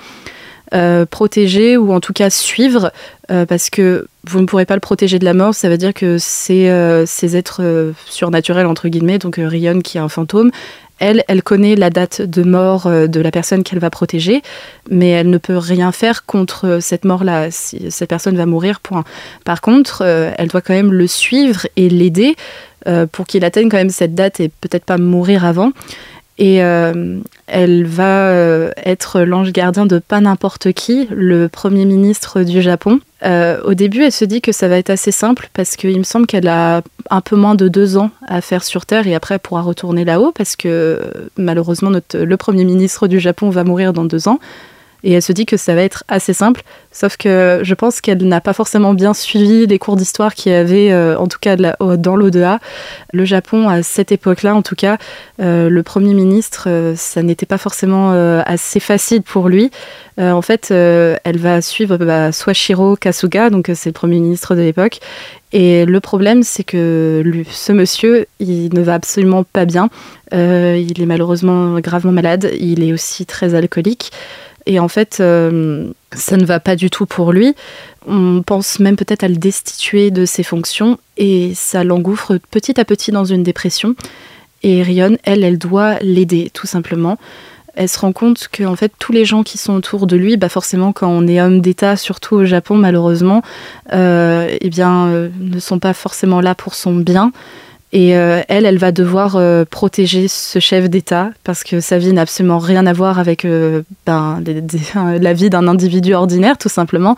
Euh, 0.75 1.05
protéger 1.05 1.77
ou 1.77 1.93
en 1.93 2.01
tout 2.01 2.15
cas 2.15 2.31
suivre, 2.31 2.93
euh, 3.31 3.45
parce 3.45 3.69
que 3.69 4.07
vous 4.25 4.41
ne 4.41 4.47
pourrez 4.47 4.65
pas 4.65 4.73
le 4.73 4.81
protéger 4.81 5.19
de 5.19 5.25
la 5.27 5.35
mort. 5.35 5.55
Ça 5.55 5.69
veut 5.69 5.77
dire 5.77 5.93
que 5.93 6.17
c'est 6.19 6.71
euh, 6.71 7.05
ces 7.05 7.37
êtres 7.37 7.93
surnaturels, 8.07 8.65
entre 8.65 8.89
guillemets, 8.89 9.19
donc 9.19 9.37
Rion 9.37 9.81
qui 9.81 9.99
est 9.99 10.01
un 10.01 10.09
fantôme, 10.09 10.51
elle, 10.99 11.25
elle 11.29 11.43
connaît 11.43 11.75
la 11.75 11.91
date 11.91 12.23
de 12.23 12.43
mort 12.43 12.89
de 12.89 13.21
la 13.21 13.31
personne 13.31 13.65
qu'elle 13.65 13.81
va 13.81 13.91
protéger, 13.91 14.41
mais 14.89 15.11
elle 15.11 15.29
ne 15.29 15.37
peut 15.37 15.59
rien 15.59 15.93
faire 15.93 16.25
contre 16.25 16.79
cette 16.81 17.05
mort-là. 17.05 17.51
Si 17.51 17.91
cette 17.91 18.09
personne 18.09 18.37
va 18.37 18.47
mourir, 18.47 18.81
point. 18.81 19.05
Par 19.45 19.61
contre, 19.61 20.03
elle 20.03 20.49
doit 20.49 20.63
quand 20.63 20.75
même 20.75 20.93
le 20.93 21.07
suivre 21.07 21.67
et 21.77 21.91
l'aider 21.91 22.37
pour 23.11 23.27
qu'il 23.27 23.45
atteigne 23.45 23.69
quand 23.69 23.79
même 23.79 23.91
cette 23.91 24.15
date 24.15 24.39
et 24.39 24.49
peut-être 24.49 24.85
pas 24.85 24.97
mourir 24.97 25.45
avant. 25.45 25.73
Et 26.39 26.63
elle 27.53 27.85
va 27.85 28.31
euh, 28.31 28.71
être 28.83 29.21
l'ange 29.21 29.53
gardien 29.53 29.85
de 29.85 29.99
pas 29.99 30.21
n'importe 30.21 30.73
qui, 30.73 31.07
le 31.11 31.49
Premier 31.49 31.85
ministre 31.85 32.43
du 32.43 32.63
Japon. 32.63 32.99
Euh, 33.25 33.61
au 33.65 33.75
début, 33.75 34.03
elle 34.03 34.13
se 34.13 34.25
dit 34.25 34.41
que 34.41 34.53
ça 34.53 34.69
va 34.69 34.79
être 34.79 34.89
assez 34.89 35.13
simple 35.13 35.51
parce 35.53 35.77
qu'il 35.77 35.99
me 35.99 36.03
semble 36.03 36.27
qu'elle 36.27 36.49
a 36.49 36.81
un 37.11 37.21
peu 37.21 37.37
moins 37.37 37.55
de 37.55 37.69
deux 37.69 37.99
ans 37.99 38.11
à 38.27 38.41
faire 38.41 38.65
sur 38.65 38.87
Terre 38.87 39.07
et 39.07 39.15
après 39.15 39.39
pourra 39.39 39.61
retourner 39.61 40.05
là-haut 40.07 40.33
parce 40.33 40.57
que 40.57 40.99
malheureusement 41.37 41.91
le 42.15 42.37
Premier 42.37 42.65
ministre 42.65 43.07
du 43.07 43.21
Japon 43.21 43.51
va 43.51 43.65
mourir 43.65 43.93
dans 43.93 44.07
deux 44.07 44.29
ans. 44.29 44.41
Et 45.05 45.13
elle 45.13 45.23
se 45.23 45.33
dit 45.33 45.47
que 45.47 45.57
ça 45.57 45.75
va 45.75 45.83
être 45.83 46.05
assez 46.07 46.33
simple, 46.33 46.63
sauf 46.93 47.17
que 47.17 47.61
je 47.63 47.75
pense 47.75 48.01
qu'elle 48.01 48.25
n'a 48.27 48.41
pas 48.41 48.53
forcément 48.53 48.95
bien 48.95 49.15
suivi 49.15 49.67
les 49.67 49.79
cours 49.79 49.97
d'histoire 49.97 50.35
qu'il 50.35 50.53
y 50.53 50.55
avait, 50.55 50.93
euh, 50.93 51.19
en 51.19 51.27
tout 51.27 51.39
cas 51.41 51.57
dans 51.57 52.17
l'ODA. 52.17 52.61
Le 53.13 53.25
Japon, 53.25 53.69
à 53.69 53.83
cette 53.83 54.13
époque-là, 54.13 54.55
en 54.55 54.63
tout 54.63 54.77
cas, 54.77 54.99
euh, 55.41 55.69
le 55.69 55.83
Premier 55.83 56.15
ministre, 56.15 56.67
euh, 56.69 56.95
ça 56.97 57.23
n'était 57.23 57.47
pas 57.47 57.59
forcément 57.59 58.13
assez 58.13 58.81
facile 58.81 59.23
pour 59.23 59.49
lui. 59.49 59.71
en 60.19 60.43
fait, 60.43 60.71
elle 60.71 61.39
va 61.39 61.61
suivre 61.63 61.97
bah, 61.97 62.31
Swashiro 62.33 62.97
Kasuga, 62.97 63.51
donc 63.51 63.71
c'est 63.75 63.91
le 63.91 63.95
Premier 63.95 64.21
ministre 64.21 64.55
de 64.55 64.61
l'époque. 64.61 65.01
Et 65.53 65.85
le 65.85 66.01
problème, 66.01 66.43
c'est 66.43 66.65
que 66.65 67.23
ce 67.51 67.73
monsieur, 67.73 68.27
il 68.39 68.73
ne 68.75 68.83
va 68.83 68.95
absolument 68.95 69.45
pas 69.45 69.65
bien. 69.65 69.89
il 70.33 71.01
est 71.01 71.07
malheureusement 71.07 71.79
gravement 71.81 72.13
malade. 72.13 72.51
Il 72.59 72.83
est 72.83 72.93
aussi 72.93 73.27
très 73.27 73.55
alcoolique. 73.55 74.13
Et 74.67 74.79
en 74.79 74.89
fait, 74.89 75.19
euh, 75.21 75.91
ça 76.13 76.37
ne 76.37 76.45
va 76.45 76.61
pas 76.61 76.77
du 76.77 76.91
tout 76.91 77.07
pour 77.07 77.33
lui. 77.33 77.55
On 78.07 78.43
pense 78.43 78.81
même 78.81 78.97
peut-être 78.97 79.25
à 79.25 79.29
le 79.29 79.37
destituer 79.37 80.11
de 80.11 80.25
ses 80.25 80.43
fonctions 80.43 80.99
et 81.17 81.53
ça 81.55 81.85
l'engouffre 81.85 82.39
petit 82.51 82.81
à 82.81 82.85
petit 82.85 83.13
dans 83.13 83.25
une 83.25 83.43
dépression. 83.43 83.95
Et 84.63 84.83
Rion, 84.83 85.17
elle, 85.25 85.45
elle 85.45 85.59
doit 85.59 85.99
l'aider 86.01 86.51
tout 86.53 86.67
simplement. 86.67 87.19
Elle 87.75 87.89
se 87.89 87.99
rend 87.99 88.13
compte 88.13 88.49
que 88.53 88.65
en 88.65 88.77
fait 88.77 88.93
tous 88.99 89.13
les 89.13 89.25
gens 89.25 89.43
qui 89.43 89.57
sont 89.57 89.75
autour 89.75 90.07
de 90.07 90.15
lui, 90.15 90.37
bah 90.37 90.51
forcément 90.51 90.93
quand 90.93 91.09
on 91.09 91.27
est 91.27 91.41
homme 91.41 91.63
d'État, 91.63 91.97
surtout 91.97 92.35
au 92.37 92.45
Japon 92.45 92.77
malheureusement, 92.77 93.43
euh, 93.95 94.57
eh 94.61 94.69
bien 94.69 95.07
euh, 95.07 95.31
ne 95.41 95.59
sont 95.59 95.79
pas 95.79 95.95
forcément 95.95 96.41
là 96.43 96.55
pour 96.55 96.75
son 96.75 96.95
bien. 96.95 97.33
Et 97.93 98.17
euh, 98.17 98.41
elle, 98.49 98.65
elle 98.65 98.79
va 98.79 98.91
devoir 98.91 99.37
euh, 99.37 99.65
protéger 99.67 100.27
ce 100.27 100.59
chef 100.59 100.89
d'État 100.89 101.31
parce 101.45 101.63
que 101.63 101.81
sa 101.81 101.99
vie 101.99 102.13
n'a 102.13 102.23
absolument 102.23 102.59
rien 102.59 102.87
à 102.87 102.93
voir 102.95 103.19
avec 103.19 103.45
euh, 103.45 103.83
ben, 104.07 104.43
la 105.21 105.33
vie 105.35 105.51
d'un 105.51 105.69
individu 105.69 106.15
ordinaire, 106.15 106.57
tout 106.57 106.71
simplement. 106.71 107.17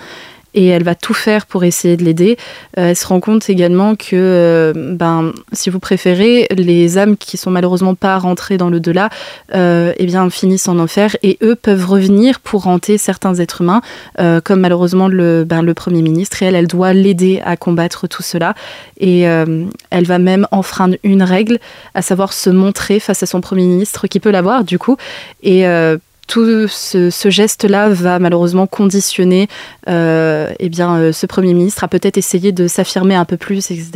Et 0.54 0.66
elle 0.68 0.84
va 0.84 0.94
tout 0.94 1.14
faire 1.14 1.46
pour 1.46 1.64
essayer 1.64 1.96
de 1.96 2.04
l'aider. 2.04 2.36
elle 2.74 2.96
se 2.96 3.06
rend 3.06 3.20
compte 3.20 3.48
également 3.50 3.96
que, 3.96 4.72
ben, 4.74 5.32
si 5.52 5.70
vous 5.70 5.80
préférez, 5.80 6.46
les 6.50 6.98
âmes 6.98 7.16
qui 7.16 7.36
sont 7.36 7.50
malheureusement 7.50 7.94
pas 7.94 8.18
rentrées 8.18 8.56
dans 8.56 8.70
le 8.70 8.80
delà, 8.80 9.08
eh 9.52 10.06
bien, 10.06 10.28
finissent 10.30 10.68
en 10.68 10.78
enfer 10.78 11.16
et 11.22 11.38
eux 11.42 11.56
peuvent 11.56 11.86
revenir 11.86 12.40
pour 12.40 12.66
hanter 12.66 12.98
certains 12.98 13.34
êtres 13.34 13.62
humains, 13.62 13.82
comme 14.44 14.60
malheureusement 14.60 15.08
le, 15.08 15.44
ben, 15.44 15.62
le 15.62 15.74
Premier 15.74 16.02
ministre. 16.02 16.42
Et 16.42 16.46
elle, 16.46 16.54
elle 16.54 16.66
doit 16.66 16.92
l'aider 16.92 17.40
à 17.44 17.56
combattre 17.56 18.06
tout 18.08 18.22
cela. 18.22 18.54
Et 18.98 19.22
elle 19.22 20.04
va 20.04 20.18
même 20.18 20.46
enfreindre 20.50 20.96
une 21.02 21.22
règle, 21.22 21.58
à 21.94 22.02
savoir 22.02 22.32
se 22.32 22.50
montrer 22.50 23.00
face 23.00 23.22
à 23.22 23.26
son 23.26 23.40
Premier 23.40 23.66
ministre, 23.66 24.06
qui 24.06 24.20
peut 24.20 24.30
l'avoir 24.30 24.64
du 24.64 24.78
coup. 24.78 24.96
Et 25.42 25.66
euh, 25.66 25.98
tout 26.26 26.68
ce, 26.68 27.30
geste-là 27.30 27.88
va 27.88 28.18
malheureusement 28.18 28.66
conditionner 28.66 29.48
euh, 29.88 30.52
eh 30.58 30.68
bien, 30.68 30.96
euh, 30.96 31.12
ce 31.12 31.26
Premier 31.26 31.54
ministre 31.54 31.84
à 31.84 31.88
peut-être 31.88 32.16
essayer 32.16 32.52
de 32.52 32.66
s'affirmer 32.66 33.14
un 33.14 33.24
peu 33.24 33.36
plus, 33.36 33.70
etc. 33.70 33.90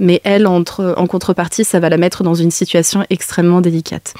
Mais 0.00 0.20
elle, 0.24 0.46
en 0.46 0.64
contrepartie, 0.64 1.64
ça 1.64 1.80
va 1.80 1.88
la 1.88 1.96
mettre 1.96 2.22
dans 2.22 2.34
une 2.34 2.50
situation 2.50 3.04
extrêmement 3.10 3.60
délicate. 3.60 4.14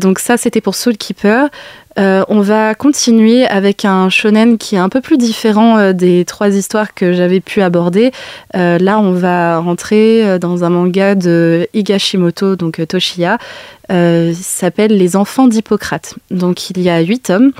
donc 0.00 0.18
ça, 0.18 0.36
c'était 0.36 0.60
pour 0.60 0.74
Soul 0.74 0.96
Keeper. 0.96 1.48
Euh, 1.98 2.24
on 2.28 2.40
va 2.40 2.74
continuer 2.74 3.46
avec 3.46 3.84
un 3.84 4.10
shonen 4.10 4.58
qui 4.58 4.74
est 4.74 4.78
un 4.78 4.90
peu 4.90 5.00
plus 5.00 5.16
différent 5.16 5.78
euh, 5.78 5.92
des 5.94 6.24
trois 6.26 6.50
histoires 6.50 6.92
que 6.94 7.14
j'avais 7.14 7.40
pu 7.40 7.62
aborder. 7.62 8.12
Euh, 8.54 8.78
là, 8.78 8.98
on 8.98 9.12
va 9.12 9.58
rentrer 9.58 10.38
dans 10.38 10.64
un 10.64 10.70
manga 10.70 11.14
de 11.14 11.68
Higashimoto, 11.72 12.56
donc 12.56 12.86
Toshiya. 12.86 13.38
il 13.90 14.34
s'appelle 14.34 14.96
Les 14.96 15.16
enfants 15.16 15.48
d'Hippocrate. 15.48 16.14
Donc, 16.30 16.70
il 16.70 16.80
y 16.80 16.90
a 16.90 17.00
huit 17.00 17.20
tomes. 17.20 17.52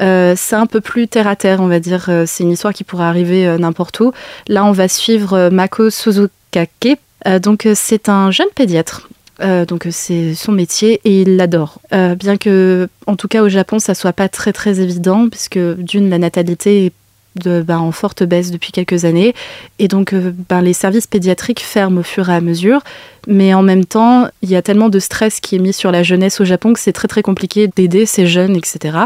c'est 0.00 0.56
un 0.56 0.66
peu 0.66 0.80
plus 0.80 1.08
terre 1.08 1.26
à 1.26 1.36
terre, 1.36 1.60
on 1.60 1.66
va 1.66 1.80
dire. 1.80 2.08
C'est 2.26 2.44
une 2.44 2.52
histoire 2.52 2.72
qui 2.72 2.84
pourrait 2.84 3.04
arriver 3.04 3.56
n'importe 3.58 3.98
où. 4.00 4.12
Là, 4.48 4.64
on 4.64 4.72
va 4.72 4.88
suivre 4.88 5.48
Mako 5.50 5.90
Suzukake. 5.90 6.98
donc, 7.42 7.68
c'est 7.74 8.08
un 8.08 8.30
jeune 8.30 8.48
pédiatre 8.54 9.08
euh, 9.40 9.66
donc 9.66 9.86
c'est 9.90 10.34
son 10.34 10.52
métier 10.52 11.00
et 11.04 11.22
il 11.22 11.36
l'adore. 11.36 11.80
Euh, 11.92 12.14
bien 12.14 12.36
que, 12.36 12.88
en 13.06 13.16
tout 13.16 13.28
cas 13.28 13.42
au 13.42 13.48
Japon, 13.48 13.78
ça 13.78 13.94
soit 13.94 14.12
pas 14.12 14.28
très 14.28 14.52
très 14.52 14.80
évident, 14.80 15.28
puisque 15.28 15.58
d'une, 15.58 16.08
la 16.08 16.18
natalité 16.18 16.86
est 16.86 16.92
de, 17.36 17.60
ben, 17.60 17.78
en 17.78 17.92
forte 17.92 18.22
baisse 18.22 18.50
depuis 18.50 18.72
quelques 18.72 19.04
années, 19.04 19.34
et 19.78 19.88
donc 19.88 20.14
euh, 20.14 20.32
ben, 20.48 20.62
les 20.62 20.72
services 20.72 21.06
pédiatriques 21.06 21.60
ferment 21.60 22.00
au 22.00 22.02
fur 22.02 22.30
et 22.30 22.34
à 22.34 22.40
mesure, 22.40 22.80
mais 23.26 23.52
en 23.52 23.62
même 23.62 23.84
temps, 23.84 24.28
il 24.40 24.48
y 24.48 24.56
a 24.56 24.62
tellement 24.62 24.88
de 24.88 24.98
stress 24.98 25.40
qui 25.40 25.56
est 25.56 25.58
mis 25.58 25.74
sur 25.74 25.92
la 25.92 26.02
jeunesse 26.02 26.40
au 26.40 26.46
Japon 26.46 26.72
que 26.72 26.80
c'est 26.80 26.94
très 26.94 27.08
très 27.08 27.22
compliqué 27.22 27.68
d'aider 27.68 28.06
ces 28.06 28.26
jeunes, 28.26 28.56
etc. 28.56 28.96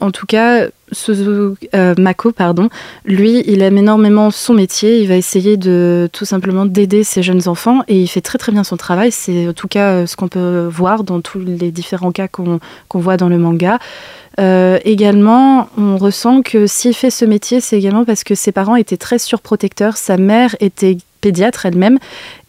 En 0.00 0.10
tout 0.10 0.26
cas, 0.26 0.66
euh, 1.08 1.94
Mako, 1.98 2.32
pardon, 2.32 2.68
lui, 3.04 3.42
il 3.46 3.62
aime 3.62 3.78
énormément 3.78 4.30
son 4.30 4.54
métier. 4.54 5.00
Il 5.00 5.08
va 5.08 5.16
essayer 5.16 5.56
de 5.56 6.08
tout 6.12 6.24
simplement 6.24 6.64
d'aider 6.64 7.04
ses 7.04 7.22
jeunes 7.22 7.48
enfants 7.48 7.82
et 7.88 8.00
il 8.00 8.06
fait 8.06 8.20
très 8.20 8.38
très 8.38 8.52
bien 8.52 8.64
son 8.64 8.76
travail. 8.76 9.10
C'est 9.10 9.48
en 9.48 9.52
tout 9.52 9.68
cas 9.68 9.90
euh, 9.90 10.06
ce 10.06 10.16
qu'on 10.16 10.28
peut 10.28 10.68
voir 10.70 11.04
dans 11.04 11.20
tous 11.20 11.40
les 11.40 11.70
différents 11.70 12.12
cas 12.12 12.28
qu'on 12.28 12.60
voit 12.94 13.16
dans 13.16 13.28
le 13.28 13.38
manga. 13.38 13.78
Euh, 14.38 14.78
également, 14.84 15.68
on 15.78 15.96
ressent 15.96 16.42
que 16.42 16.66
s'il 16.66 16.94
fait 16.94 17.10
ce 17.10 17.24
métier, 17.24 17.60
c'est 17.60 17.78
également 17.78 18.04
parce 18.04 18.22
que 18.22 18.34
ses 18.34 18.52
parents 18.52 18.76
étaient 18.76 18.98
très 18.98 19.18
surprotecteurs. 19.18 19.96
Sa 19.96 20.18
mère 20.18 20.54
était 20.60 20.98
pédiatre 21.20 21.66
elle-même 21.66 21.98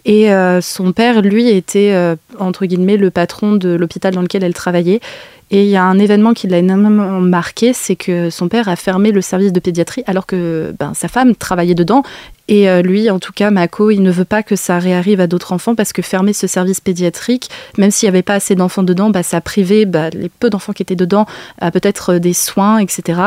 et 0.06 0.29
son 0.62 0.94
père, 0.94 1.22
lui, 1.22 1.50
était 1.50 1.94
entre 2.39 2.65
guillemets 2.65 2.96
le 2.96 3.10
patron 3.10 3.56
de 3.56 3.70
l'hôpital 3.70 4.13
dans 4.13 4.22
lequel 4.22 4.44
elle 4.44 4.53
travaillait. 4.53 5.01
Et 5.50 5.63
il 5.63 5.70
y 5.70 5.77
a 5.77 5.84
un 5.84 5.98
événement 5.98 6.34
qui 6.34 6.48
l'a 6.48 6.58
énormément 6.58 7.22
marqué, 7.22 7.72
c'est 7.72 7.96
que 7.96 8.30
son 8.30 8.50
père 8.50 8.68
a 8.68 8.75
fermé 8.75 9.12
le 9.12 9.22
service 9.22 9.54
de 9.54 9.60
pédiatrie 9.62 10.04
alors 10.06 10.25
que 10.25 10.75
ben, 10.77 10.94
sa 10.94 11.08
femme 11.08 11.36
travaillait 11.36 11.75
dedans. 11.75 12.04
Et 12.50 12.70
euh, 12.70 12.82
lui, 12.82 13.10
en 13.10 13.20
tout 13.20 13.34
cas, 13.34 13.50
Mako, 13.50 13.92
il 13.92 14.01
ne 14.01 14.12
veut 14.12 14.25
pas 14.25 14.44
que 14.44 14.56
ça 14.56 14.80
réarrive 14.80 15.20
à 15.20 15.27
d'autres 15.27 15.54
enfants 15.54 15.75
parce 15.75 15.94
que 15.94 16.01
fermer 16.01 16.34
ce 16.34 16.48
service 16.48 16.82
pédiatrique, 16.82 17.50
même 17.77 17.92
s'il 17.92 18.08
n'y 18.08 18.16
avait 18.16 18.24
pas 18.24 18.36
assez 18.36 18.56
d'enfants 18.56 18.84
dedans, 18.84 19.10
bah, 19.10 19.24
ça 19.24 19.42
privait 19.42 19.86
bah, 19.86 20.10
les 20.10 20.30
peu 20.30 20.50
d'enfants 20.50 20.74
qui 20.74 20.82
étaient 20.82 20.96
dedans 20.96 21.25
à 21.60 21.72
peut-être 21.72 22.16
des 22.16 22.34
soins, 22.34 22.80
etc., 22.80 23.20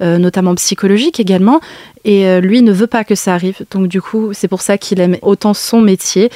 euh, 0.00 0.18
notamment 0.18 0.54
psychologiques 0.54 1.20
également. 1.20 1.60
Et 2.04 2.26
euh, 2.26 2.40
lui 2.40 2.62
ne 2.62 2.72
veut 2.72 2.86
pas 2.86 3.04
que 3.04 3.14
ça 3.14 3.34
arrive. 3.34 3.64
Donc 3.70 3.88
du 3.88 4.00
coup, 4.00 4.32
c'est 4.32 4.48
pour 4.48 4.60
ça 4.62 4.78
qu'il 4.78 5.00
aime 5.00 5.16
autant 5.22 5.54
son 5.54 5.80
métier 5.80 6.30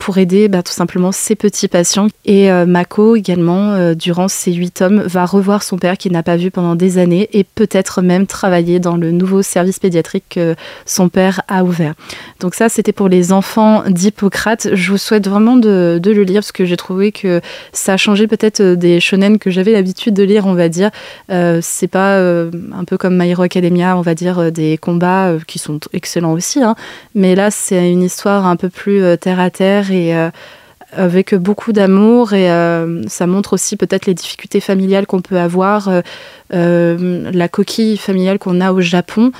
pour 0.00 0.16
aider 0.16 0.48
bah, 0.48 0.62
tout 0.62 0.72
simplement 0.72 1.12
ses 1.12 1.36
petits 1.36 1.68
patients. 1.68 2.08
Et 2.24 2.50
euh, 2.50 2.64
Mako 2.64 3.16
également, 3.16 3.72
euh, 3.72 3.94
durant 3.94 4.28
ces 4.28 4.52
huit 4.52 4.72
tomes, 4.72 5.02
va 5.02 5.26
revoir 5.26 5.62
son 5.62 5.76
père 5.76 5.98
qu'il 5.98 6.12
n'a 6.12 6.22
pas 6.22 6.38
vu 6.38 6.50
pendant 6.50 6.74
des 6.74 6.96
années 6.96 7.28
et 7.34 7.44
peut-être 7.44 8.00
même 8.00 8.26
travailler 8.26 8.80
dans 8.80 8.96
le 8.96 9.12
nouveau 9.12 9.42
service 9.42 9.78
pédiatrique 9.78 10.24
que 10.30 10.56
son 10.86 11.10
père 11.10 11.42
a 11.48 11.64
ouvert. 11.64 11.94
Donc 12.40 12.54
ça, 12.54 12.70
c'était 12.70 12.92
pour 12.92 13.10
les 13.10 13.32
enfants 13.32 13.84
d'Hippocrate. 13.88 14.68
Je 14.72 14.90
vous 14.90 14.98
souhaite 14.98 15.28
vraiment 15.28 15.56
de, 15.56 16.00
le 16.02 16.22
lire 16.22 16.40
parce 16.40 16.52
que 16.52 16.64
j'ai 16.64 16.78
trouvé 16.78 17.12
que 17.12 17.42
ça 17.72 17.92
a 17.92 17.96
changé 17.98 18.26
peut-être 18.26 18.60
euh, 18.60 18.76
des 18.76 19.00
shonen 19.00 19.38
que 19.38 19.50
j'avais 19.50 19.72
l'habitude 19.72 20.14
de 20.14 20.22
lire, 20.22 20.46
on 20.46 20.54
va 20.54 20.70
dire. 20.70 20.90
c'est 21.28 21.88
pas 21.88 22.18
un 22.18 22.84
peu 22.86 22.96
comme 22.96 23.18
My 23.18 23.28
Hero 23.28 23.42
Academia, 23.42 23.96
on 23.98 24.00
va 24.00 24.14
dire, 24.14 24.50
des 24.50 24.78
combats 24.78 25.34
qui 25.46 25.58
sont 25.58 25.78
excellents 25.92 26.32
aussi. 26.32 26.62
Hein. 26.62 26.74
Mais 27.14 27.34
là, 27.34 27.50
c'est 27.50 27.92
une 27.92 28.02
histoire 28.02 28.46
un 28.46 28.56
peu 28.56 28.70
plus 28.70 29.02
terre 29.18 29.40
à 29.40 29.50
terre 29.50 29.89
et 29.92 30.14
euh, 30.14 30.30
avec 30.92 31.36
beaucoup 31.36 31.72
d'amour 31.72 32.32
et 32.32 32.50
euh, 32.50 33.02
ça 33.06 33.28
montre 33.28 33.52
aussi 33.52 33.76
peut-être 33.76 34.06
les 34.06 34.14
difficultés 34.14 34.58
familiales 34.58 35.06
qu'on 35.06 35.20
peut 35.20 35.38
avoir, 35.38 35.88
euh, 36.52 37.30
la 37.32 37.48
coquille 37.48 37.96
familiale 37.96 38.40
qu'on 38.40 38.60
a 38.60 38.72
au 38.72 38.80
Japon 38.80 39.30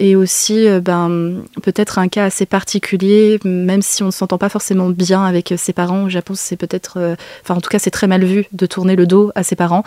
et 0.00 0.16
aussi 0.16 0.66
ben, 0.80 1.42
peut-être 1.62 1.98
un 1.98 2.08
cas 2.08 2.24
assez 2.24 2.46
particulier, 2.46 3.38
même 3.44 3.82
si 3.82 4.02
on 4.04 4.06
ne 4.06 4.10
s'entend 4.12 4.38
pas 4.38 4.48
forcément 4.48 4.90
bien 4.90 5.24
avec 5.24 5.54
ses 5.56 5.72
parents. 5.72 6.04
Au 6.04 6.08
Japon, 6.08 6.34
c'est 6.36 6.56
peut-être, 6.56 7.16
enfin 7.42 7.56
en 7.56 7.60
tout 7.60 7.68
cas, 7.68 7.80
c'est 7.80 7.90
très 7.90 8.06
mal 8.06 8.24
vu 8.24 8.46
de 8.52 8.66
tourner 8.66 8.94
le 8.94 9.06
dos 9.06 9.32
à 9.34 9.42
ses 9.42 9.56
parents. 9.56 9.82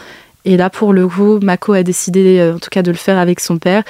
Et 0.45 0.57
là, 0.57 0.69
pour 0.69 0.93
le 0.93 1.07
coup, 1.07 1.39
Mako 1.41 1.73
a 1.73 1.83
décidé 1.83 2.51
en 2.55 2.59
tout 2.59 2.69
cas 2.69 2.81
de 2.81 2.91
le 2.91 2.97
faire 2.97 3.17
avec 3.17 3.39
son 3.39 3.57
père. 3.57 3.83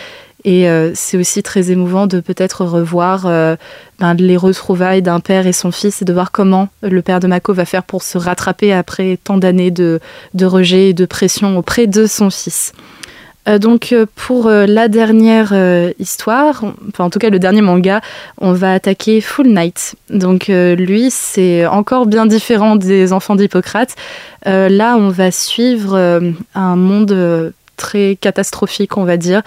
Et 0.43 0.67
euh, 0.67 0.91
c'est 0.95 1.17
aussi 1.17 1.43
très 1.43 1.71
émouvant 1.71 2.07
de 2.07 2.19
peut-être 2.19 2.65
revoir 2.65 3.25
euh, 3.27 3.55
ben, 3.99 4.15
les 4.15 4.37
retrouvailles 4.37 5.03
d'un 5.03 5.19
père 5.19 5.45
et 5.45 5.53
son 5.53 5.71
fils 5.71 6.01
et 6.01 6.05
de 6.05 6.13
voir 6.13 6.31
comment 6.31 6.69
le 6.81 7.01
père 7.01 7.19
de 7.19 7.27
Mako 7.27 7.53
va 7.53 7.65
faire 7.65 7.83
pour 7.83 8.01
se 8.01 8.17
rattraper 8.17 8.73
après 8.73 9.19
tant 9.23 9.37
d'années 9.37 9.71
de, 9.71 9.99
rejet 10.41 10.89
et 10.89 10.93
de 10.93 11.05
pression 11.05 11.57
auprès 11.57 11.85
de 11.85 12.07
son 12.07 12.29
fils. 12.31 12.73
Euh, 13.47 13.57
donc 13.57 13.95
pour 14.15 14.49
la 14.49 14.87
dernière 14.87 15.53
histoire, 15.99 16.63
enfin 16.89 17.05
en 17.05 17.09
tout 17.09 17.19
cas 17.19 17.29
le 17.29 17.39
dernier 17.39 17.61
manga, 17.61 18.01
on 18.39 18.53
va 18.53 18.73
attaquer 18.73 19.21
Full 19.21 19.47
Night. 19.47 19.95
Donc 20.09 20.47
lui 20.47 21.09
c'est 21.11 21.65
encore 21.65 22.05
bien 22.05 22.25
différent 22.25 22.75
des 22.75 23.13
enfants 23.13 23.35
d'Hippocrate. 23.35 23.95
là 24.45 24.95
on 24.97 25.09
va 25.09 25.31
suivre 25.31 26.21
un 26.55 26.75
monde 26.75 27.53
très 27.77 28.15
catastrophique 28.15 28.97
on 28.97 29.05
va 29.05 29.17
dire. 29.17 29.41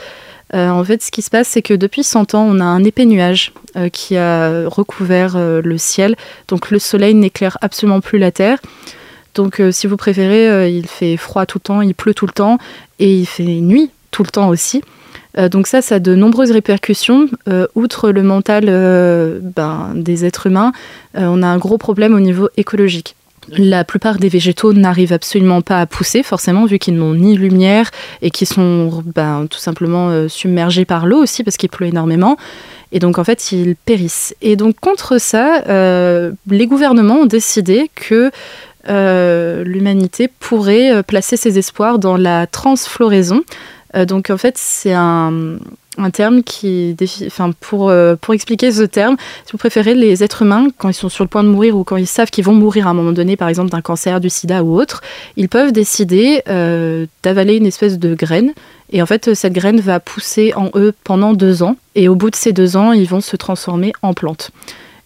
Euh, 0.54 0.68
en 0.68 0.84
fait, 0.84 1.02
ce 1.02 1.10
qui 1.10 1.22
se 1.22 1.30
passe, 1.30 1.48
c'est 1.48 1.62
que 1.62 1.74
depuis 1.74 2.04
100 2.04 2.34
ans, 2.34 2.46
on 2.48 2.60
a 2.60 2.64
un 2.64 2.84
épais 2.84 3.06
nuage 3.06 3.52
euh, 3.76 3.88
qui 3.88 4.16
a 4.16 4.68
recouvert 4.68 5.34
euh, 5.36 5.60
le 5.62 5.78
ciel. 5.78 6.16
Donc 6.48 6.70
le 6.70 6.78
soleil 6.78 7.14
n'éclaire 7.14 7.58
absolument 7.60 8.00
plus 8.00 8.18
la 8.18 8.30
Terre. 8.30 8.58
Donc 9.34 9.60
si 9.70 9.86
vous 9.86 9.96
préférez, 9.96 10.70
il 10.72 10.86
fait 10.86 11.16
froid 11.16 11.46
tout 11.46 11.58
le 11.58 11.62
temps, 11.62 11.80
il 11.80 11.94
pleut 11.94 12.14
tout 12.14 12.26
le 12.26 12.32
temps 12.32 12.58
et 12.98 13.14
il 13.14 13.26
fait 13.26 13.44
nuit 13.44 13.90
tout 14.10 14.22
le 14.22 14.30
temps 14.30 14.48
aussi. 14.48 14.82
donc 15.50 15.66
ça, 15.66 15.82
ça 15.82 15.96
a 15.96 15.98
de 15.98 16.14
nombreuses 16.14 16.52
répercussions. 16.52 17.28
outre 17.74 18.10
le 18.10 18.22
mental 18.22 18.66
ben, 19.42 19.92
des 19.94 20.24
êtres 20.24 20.46
humains, 20.46 20.72
on 21.14 21.42
a 21.42 21.46
un 21.46 21.58
gros 21.58 21.78
problème 21.78 22.14
au 22.14 22.20
niveau 22.20 22.48
écologique. 22.56 23.16
La 23.48 23.84
plupart 23.84 24.18
des 24.18 24.28
végétaux 24.28 24.72
n'arrivent 24.72 25.12
absolument 25.12 25.60
pas 25.60 25.80
à 25.80 25.86
pousser, 25.86 26.22
forcément, 26.22 26.64
vu 26.64 26.78
qu'ils 26.78 26.96
n'ont 26.96 27.14
ni 27.14 27.36
lumière 27.36 27.90
et 28.22 28.30
qu'ils 28.30 28.48
sont 28.48 29.02
ben, 29.14 29.46
tout 29.50 29.58
simplement 29.58 30.08
euh, 30.08 30.28
submergés 30.28 30.84
par 30.84 31.06
l'eau 31.06 31.18
aussi, 31.18 31.44
parce 31.44 31.56
qu'il 31.56 31.68
pleut 31.68 31.86
énormément. 31.86 32.36
Et 32.92 33.00
donc, 33.00 33.18
en 33.18 33.24
fait, 33.24 33.52
ils 33.52 33.76
périssent. 33.76 34.34
Et 34.40 34.56
donc, 34.56 34.76
contre 34.80 35.20
ça, 35.20 35.62
euh, 35.68 36.32
les 36.48 36.66
gouvernements 36.66 37.20
ont 37.20 37.26
décidé 37.26 37.90
que 37.94 38.30
euh, 38.88 39.64
l'humanité 39.64 40.28
pourrait 40.28 41.02
placer 41.02 41.36
ses 41.36 41.58
espoirs 41.58 41.98
dans 41.98 42.16
la 42.16 42.46
transfloraison. 42.46 43.42
donc, 44.06 44.30
en 44.30 44.36
fait, 44.36 44.56
c'est 44.58 44.92
un, 44.92 45.58
un 45.98 46.10
terme 46.10 46.42
qui 46.42 46.96
enfin 47.26 47.52
pour 47.60 47.88
euh, 47.88 48.16
pour 48.20 48.34
expliquer 48.34 48.72
ce 48.72 48.82
terme 48.82 49.16
si 49.44 49.52
vous 49.52 49.58
préférez 49.58 49.94
les 49.94 50.24
êtres 50.24 50.42
humains 50.42 50.68
quand 50.78 50.88
ils 50.88 50.94
sont 50.94 51.08
sur 51.08 51.24
le 51.24 51.28
point 51.28 51.44
de 51.44 51.48
mourir 51.48 51.76
ou 51.76 51.84
quand 51.84 51.96
ils 51.96 52.06
savent 52.06 52.30
qu'ils 52.30 52.44
vont 52.44 52.54
mourir 52.54 52.86
à 52.86 52.90
un 52.90 52.94
moment 52.94 53.12
donné 53.12 53.36
par 53.36 53.48
exemple 53.48 53.70
d'un 53.70 53.80
cancer 53.80 54.20
du 54.20 54.30
sida 54.30 54.64
ou 54.64 54.78
autre 54.78 55.02
ils 55.36 55.48
peuvent 55.48 55.72
décider 55.72 56.42
euh, 56.48 57.06
d'avaler 57.22 57.56
une 57.56 57.66
espèce 57.66 57.98
de 57.98 58.14
graine. 58.14 58.52
Et 58.90 59.02
en 59.02 59.06
fait 59.06 59.34
cette 59.34 59.52
graine 59.52 59.80
va 59.80 60.00
pousser 60.00 60.52
en 60.54 60.70
eux 60.74 60.92
pendant 61.04 61.32
deux 61.32 61.62
ans. 61.62 61.76
Et 61.94 62.08
au 62.08 62.14
bout 62.14 62.30
de 62.30 62.36
ces 62.36 62.52
deux 62.52 62.76
ans 62.76 62.92
ils 62.92 63.08
vont 63.08 63.20
se 63.20 63.36
transformer 63.36 63.92
en 64.02 64.14
plante 64.14 64.50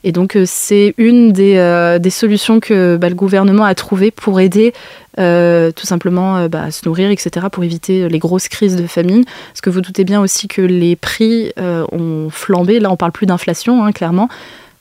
Et 0.04 0.12
donc, 0.12 0.36
euh, 0.36 0.44
c'est 0.46 0.94
une 0.96 1.32
des, 1.32 1.56
euh, 1.56 1.98
solutions 2.10 2.60
que 2.60 2.96
bah, 2.96 3.08
le 3.08 3.14
gouvernement 3.14 3.64
a 3.64 3.74
trouvées 3.74 4.10
pour 4.10 4.40
aider 4.40 4.72
euh, 5.18 5.72
tout 5.72 5.86
simplement 5.86 6.48
bah, 6.48 6.64
à 6.64 6.70
se 6.70 6.86
nourrir, 6.86 7.10
etc., 7.10 7.46
pour 7.50 7.64
éviter 7.64 8.08
les 8.08 8.18
grosses 8.18 8.48
crises 8.48 8.76
de 8.76 8.86
famine. 8.86 9.24
Parce 9.48 9.60
que 9.60 9.70
vous 9.70 9.80
doutez 9.80 10.04
bien 10.04 10.20
aussi 10.20 10.48
que 10.48 10.62
les 10.62 10.96
prix 10.96 11.52
ont 11.58 12.28
flambé. 12.30 12.80
Là, 12.80 12.90
on 12.90 12.96
parle 12.96 13.12
plus 13.12 13.26
d'inflation, 13.26 13.84
hein, 13.84 13.92
clairement. 13.92 14.28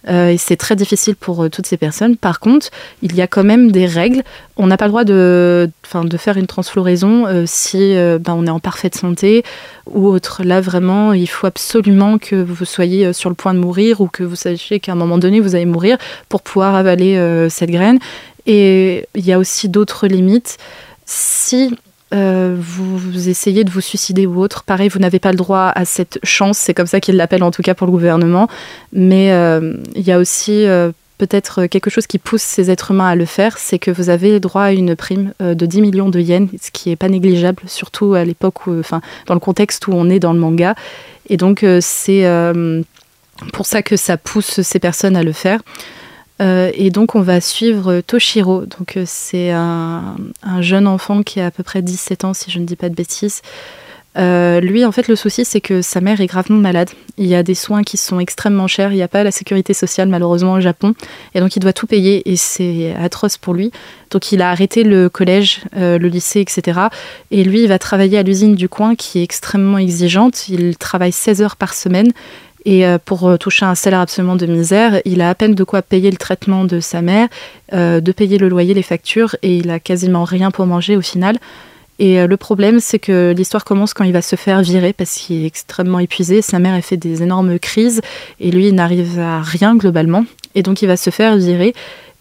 Euh, 0.10 0.36
c'est 0.38 0.56
très 0.56 0.76
difficile 0.76 1.16
pour 1.16 1.44
euh, 1.44 1.50
toutes 1.50 1.66
ces 1.66 1.78
personnes. 1.78 2.16
Par 2.16 2.40
contre, 2.40 2.70
il 3.02 3.16
y 3.16 3.22
a 3.22 3.28
quand 3.28 3.44
même 3.44 3.72
des 3.72 3.86
règles. 3.86 4.24
On 4.56 4.68
n'a 4.68 4.78
pas 4.78 4.86
le 4.86 4.92
droit 4.92 5.04
de, 5.04 5.70
de 5.94 6.18
faire 6.18 6.38
une 6.38 6.48
transfloraison 6.48 7.28
euh, 7.28 7.44
si 7.46 7.96
ben, 7.96 8.34
on 8.34 8.46
est 8.46 8.50
en 8.50 8.60
parfaite 8.60 8.96
santé 8.96 9.44
ou 9.86 10.08
autre. 10.08 10.44
Là, 10.44 10.62
vraiment, 10.62 11.14
il 11.14 11.28
faut 11.28 11.48
absolument 11.48 12.18
que 12.18 12.36
vous 12.36 12.66
soyez 12.66 13.14
sur 13.14 13.30
le 13.30 13.36
point 13.36 13.54
de 13.54 13.60
mourir 13.60 14.02
ou 14.02 14.08
que 14.08 14.24
vous 14.24 14.36
sachiez 14.36 14.80
qu'à 14.80 14.94
un 14.94 14.96
moment 14.96 15.18
donné, 15.18 15.40
vous 15.40 15.56
allez 15.56 15.66
mourir 15.66 15.98
pour 16.30 16.42
pouvoir 16.42 16.76
avaler 16.76 17.48
cette 17.50 17.70
graine. 17.72 18.00
Et 18.46 19.06
il 19.16 19.26
y 19.26 19.34
a 19.34 19.40
aussi 19.40 19.70
d'autres 19.70 20.08
limites. 20.08 20.58
Si 21.06 21.76
euh, 22.14 22.56
vous, 22.58 23.28
essayez 23.30 23.64
de 23.64 23.70
vous 23.70 23.82
suicider 23.82 24.26
ou 24.26 24.40
autre. 24.40 24.64
Pareil, 24.64 24.90
vous 24.90 25.00
n'avez 25.00 25.20
pas 25.20 25.32
le 25.32 25.38
droit 25.38 25.72
à 25.76 25.86
cette 25.86 26.20
chance, 26.24 26.58
c'est 26.58 26.74
comme 26.74 26.88
ça 26.88 27.00
qu'ils 27.00 27.18
l'appellent 27.18 27.44
en 27.44 27.52
tout 27.52 27.62
cas 27.62 27.74
pour 27.74 27.88
le 27.88 27.92
gouvernement. 27.92 28.48
Mais 28.94 29.32
euh, 29.32 29.74
il 29.96 30.02
y 30.08 30.12
a 30.12 30.18
aussi 30.18 30.66
euh, 30.66 30.92
peut-être 31.18 31.66
quelque 31.66 31.90
chose 31.90 32.08
qui 32.08 32.18
pousse 32.18 32.42
ces 32.42 32.72
êtres 32.72 32.92
humains 32.92 33.10
à 33.10 33.16
le 33.16 33.26
faire, 33.26 33.58
c'est 33.58 33.80
que 33.80 33.92
vous 33.92 34.10
avez 34.10 34.40
droit 34.40 34.64
à 34.64 34.72
une 34.72 34.96
prime 34.96 35.34
de 35.40 35.66
10 35.66 35.82
millions 35.82 36.10
de 36.10 36.20
yens, 36.20 36.50
ce 36.62 36.72
qui 36.72 36.90
n'est 36.90 36.96
pas 36.96 37.10
négligeable, 37.10 37.64
surtout 37.66 38.14
à 38.14 38.24
l'époque, 38.24 38.68
enfin 38.68 39.02
dans 39.26 39.34
le 39.34 39.40
contexte 39.40 39.88
où 39.88 39.94
on 39.94 40.10
est 40.10 40.20
dans 40.20 40.34
le 40.34 40.40
manga. 40.40 40.76
Et 41.30 41.36
donc 41.36 41.66
c'est 41.82 42.26
pour 43.52 43.66
ça 43.66 43.82
que 43.82 43.98
ça 43.98 44.18
pousse 44.18 44.62
ces 44.62 44.80
personnes 44.80 45.16
à 45.16 45.24
le 45.24 45.32
faire. 45.34 45.62
Euh, 46.39 46.72
et 46.74 46.91
donc 46.91 47.15
on 47.15 47.22
va 47.22 47.41
suivre 47.41 48.01
Toshiro. 48.01 48.65
Donc 48.65 48.98
euh, 48.98 49.03
c'est 49.06 49.51
un, 49.51 50.15
jeune 50.60 50.88
enfant 50.88 51.24
qui 51.24 51.39
a 51.39 51.48
à 51.48 51.51
peu 51.51 51.63
près 51.63 51.82
17 51.82 52.25
ans 52.25 52.34
si 52.34 52.51
je 52.51 52.60
ne 52.60 52.65
dis 52.65 52.75
pas 52.75 52.89
de 52.89 52.96
bêtises. 52.96 53.41
Euh, 54.17 54.62
lui, 54.62 54.84
en 54.84 54.91
fait, 54.91 55.08
le 55.08 55.15
souci, 55.15 55.46
c'est 55.46 55.62
que 55.62 55.84
sa 55.84 56.01
mère 56.01 56.22
est 56.22 56.25
gravement 56.25 56.58
malade. 56.58 56.89
Il 57.20 57.27
y 57.27 57.36
a 57.36 57.44
des 57.44 57.53
soins 57.53 57.84
qui 57.84 57.98
sont 57.98 58.20
extrêmement 58.20 58.65
chers. 58.65 58.91
Il 58.91 58.96
n'y 58.96 59.03
a 59.03 59.08
pas 59.08 59.24
la 59.24 59.29
sécurité 59.29 59.75
sociale, 59.75 60.10
malheureusement, 60.10 60.53
au 60.53 60.60
Japon. 60.60 60.96
Et 61.36 61.39
donc, 61.39 61.56
il 61.56 61.60
doit 61.60 61.74
tout 61.74 61.86
payer 61.86 62.27
et 62.27 62.36
c'est 62.36 62.96
atroce 62.96 63.38
pour 63.38 63.53
lui. 63.53 63.72
Donc, 64.10 64.32
il 64.32 64.41
a 64.41 64.50
arrêté 64.50 64.84
le 64.84 65.08
collège, 65.08 65.62
le 65.75 66.08
lycée, 66.08 66.39
etc. 66.39 66.79
Et 67.29 67.44
lui, 67.44 67.62
il 67.62 67.67
va 67.67 67.77
travailler 67.77 68.17
à 68.17 68.24
l'usine 68.24 68.56
du 68.56 68.67
coin 68.67 68.96
qui 68.96 69.20
est 69.20 69.24
extrêmement 69.24 69.77
exigeante. 69.77 70.50
Il 70.50 70.77
travaille 70.77 71.12
16 71.12 71.44
heures 71.44 71.56
par 71.56 71.75
semaine 71.75 72.12
et 72.68 72.86
euh, 72.86 72.98
pour 73.04 73.30
euh, 73.30 73.38
toucher 73.38 73.66
un 73.66 73.76
salaire 73.76 74.02
absolument 74.02 74.36
de 74.36 74.46
misère, 74.46 75.00
il 75.06 75.22
a 75.22 75.30
à 75.30 75.36
peine 75.36 75.56
de 75.56 75.64
quoi 75.64 75.82
payer 75.82 76.12
le 76.12 76.18
traitement 76.18 76.66
de 76.66 76.82
sa 76.82 77.02
mère, 77.02 77.30
euh, 77.72 78.02
de 78.02 78.12
payer 78.12 78.38
le 78.38 78.50
loyer, 78.50 78.74
les 78.74 78.84
factures, 78.84 79.38
et 79.42 79.56
il 79.56 79.70
a 79.70 79.80
quasiment 79.80 80.26
rien 80.26 80.52
pour 80.52 80.66
manger 80.66 80.98
au 80.98 81.02
final. 81.02 81.38
Et 81.98 82.28
le 82.28 82.38
problème, 82.38 82.80
c'est 82.80 83.00
que 83.00 83.34
l'histoire 83.36 83.66
commence 83.66 83.96
quand 83.96 84.03
il 84.03 84.14
va 84.14 84.22
se 84.22 84.36
faire 84.36 84.62
virer 84.62 84.94
parce 84.94 85.16
qu'il 85.16 85.44
est 85.44 85.48
extrêmement 85.48 85.98
épuisé. 85.98 86.44
Sa 86.44 86.60
mère 86.60 86.75
a 86.75 86.82
fait 86.84 86.96
des 86.96 87.24
énormes 87.24 87.58
crises 87.58 88.01
et 88.40 88.51
lui, 88.51 88.68
il 88.68 88.75
n'arrive 88.75 89.18
à 89.18 89.42
rien 89.42 89.75
globalement. 89.75 90.24
Et 90.53 90.62
donc, 90.62 90.84
il 90.84 90.88
va 90.88 90.96
se 90.96 91.10
faire 91.10 91.38
virer. 91.38 91.74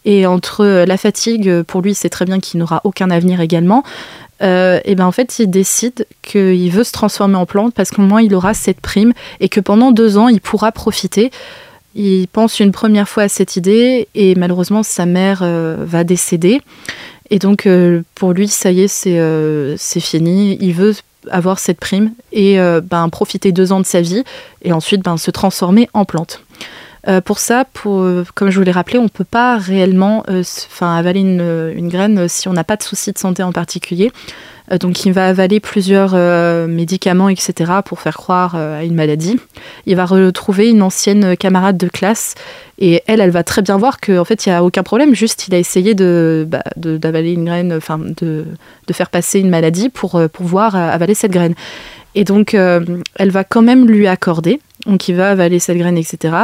Et 0.07 0.25
entre 0.25 0.65
la 0.87 0.97
fatigue, 0.97 1.61
pour 1.65 1.83
lui, 1.83 1.95
c'est 1.95 2.09
très 2.09 2.25
bien 2.25 2.41
qu'il 2.41 2.59
n'aura 2.59 2.81
aucun 2.85 3.11
avenir 3.11 3.43
également. 3.43 3.83
Euh, 4.43 4.81
et 4.85 4.95
ben 4.95 5.07
en 5.07 5.13
fait, 5.13 5.39
il 5.39 5.51
décide 5.51 6.07
qu'il 6.23 6.71
veut 6.71 6.85
se 6.85 6.93
transformer 6.93 7.37
en 7.37 7.47
plante 7.47 7.75
parce 7.75 7.91
qu'au 7.91 8.03
moins 8.03 8.23
il 8.23 8.35
aura 8.35 8.55
cette 8.55 8.81
prime 8.81 9.13
et 9.41 9.49
que 9.49 9.61
pendant 9.61 9.93
deux 9.93 10.19
ans, 10.19 10.29
il 10.29 10.41
pourra 10.41 10.73
profiter. 10.73 11.31
Il 11.95 12.29
pense 12.29 12.61
une 12.61 12.73
première 12.73 13.09
fois 13.09 13.25
à 13.25 13.29
cette 13.29 13.57
idée 13.57 14.09
et 14.15 14.35
malheureusement, 14.35 14.83
sa 14.83 15.07
mère 15.07 15.41
euh, 15.43 15.77
va 15.81 16.05
décéder. 16.05 16.61
Et 17.31 17.39
donc, 17.39 17.67
euh, 17.67 18.03
pour 18.15 18.33
lui, 18.33 18.49
ça 18.49 18.71
y 18.71 18.83
est, 18.83 18.89
c'est 18.89 20.01
fini. 20.01 20.59
Il 20.61 20.75
veut 20.75 20.95
avoir 21.31 21.59
cette 21.59 21.81
prime 21.81 22.13
et 22.31 22.57
ben, 22.85 23.09
profiter 23.09 23.51
deux 23.51 23.73
ans 23.73 23.81
de 23.81 23.87
sa 23.87 24.01
vie 24.01 24.23
et 24.63 24.73
ensuite 24.73 25.03
ben, 25.03 25.17
se 25.17 25.33
transformer 25.33 25.89
en 25.93 26.05
plante. 26.05 26.46
Euh, 27.09 27.21
pour 27.21 27.39
ça, 27.39 27.65
pour, 27.73 28.05
comme 28.35 28.51
je 28.51 28.59
vous 28.59 28.65
l'ai 28.65 28.73
rappelé, 28.73 28.99
on 28.99 29.05
ne 29.05 29.09
peut 29.09 29.25
pas 29.25 29.59
réellement 29.59 30.25
euh, 30.29 30.43
avaler 30.81 31.21
une, 31.21 31.89
graine 31.89 32.29
si 32.29 32.49
on 32.49 32.53
n'a 32.53 32.65
pas 32.65 32.77
de 32.77 32.83
souci 32.83 33.13
de 33.13 33.19
santé 33.19 33.43
en 33.43 33.53
particulier. 33.53 34.11
Euh, 34.73 34.79
donc 34.79 35.05
il 35.05 35.13
va 35.13 35.29
avaler 35.29 35.61
plusieurs 35.61 36.15
médicaments, 36.67 37.29
etc., 37.29 37.73
pour 37.85 38.01
faire 38.01 38.17
croire 38.17 38.57
à 38.57 38.83
une 38.83 38.95
maladie. 38.95 39.39
Il 39.87 39.95
va 39.95 40.05
retrouver 40.05 40.71
une 40.71 40.83
ancienne 40.83 41.37
camarade 41.37 41.77
de 41.77 41.89
classe 41.89 42.35
et 42.79 43.03
elle, 43.07 43.21
elle 43.21 43.31
va 43.31 43.45
très 43.45 43.63
bien 43.63 43.77
voir 43.77 44.01
qu'en 44.01 44.25
fait, 44.25 44.45
il 44.45 44.49
n'y 44.49 44.55
a 44.55 44.65
aucun 44.65 44.83
problème, 44.83 45.15
juste 45.15 45.47
il 45.47 45.55
a 45.55 45.59
essayé 45.59 45.95
bah, 45.95 46.65
d'avaler 46.77 47.33
une 47.33 47.45
graine, 47.45 47.73
enfin 47.73 47.99
de, 47.99 48.45
de, 48.87 48.93
faire 48.93 49.11
passer 49.11 49.39
une 49.39 49.49
maladie 49.49 49.89
pour 49.89 50.21
pouvoir 50.33 50.75
avaler 50.75 51.15
cette 51.15 51.33
graine. 51.33 51.55
Et 52.17 52.25
donc, 52.25 52.55
elle 52.55 53.31
va 53.31 53.45
quand 53.45 53.63
même 53.63 53.87
lui 53.87 54.09
accorder 54.09 54.61
donc 54.87 55.09
il 55.09 55.17
va 55.17 55.31
avaler 55.31 55.59
cette 55.59 55.79
graine, 55.79 55.99
etc. 55.99 56.35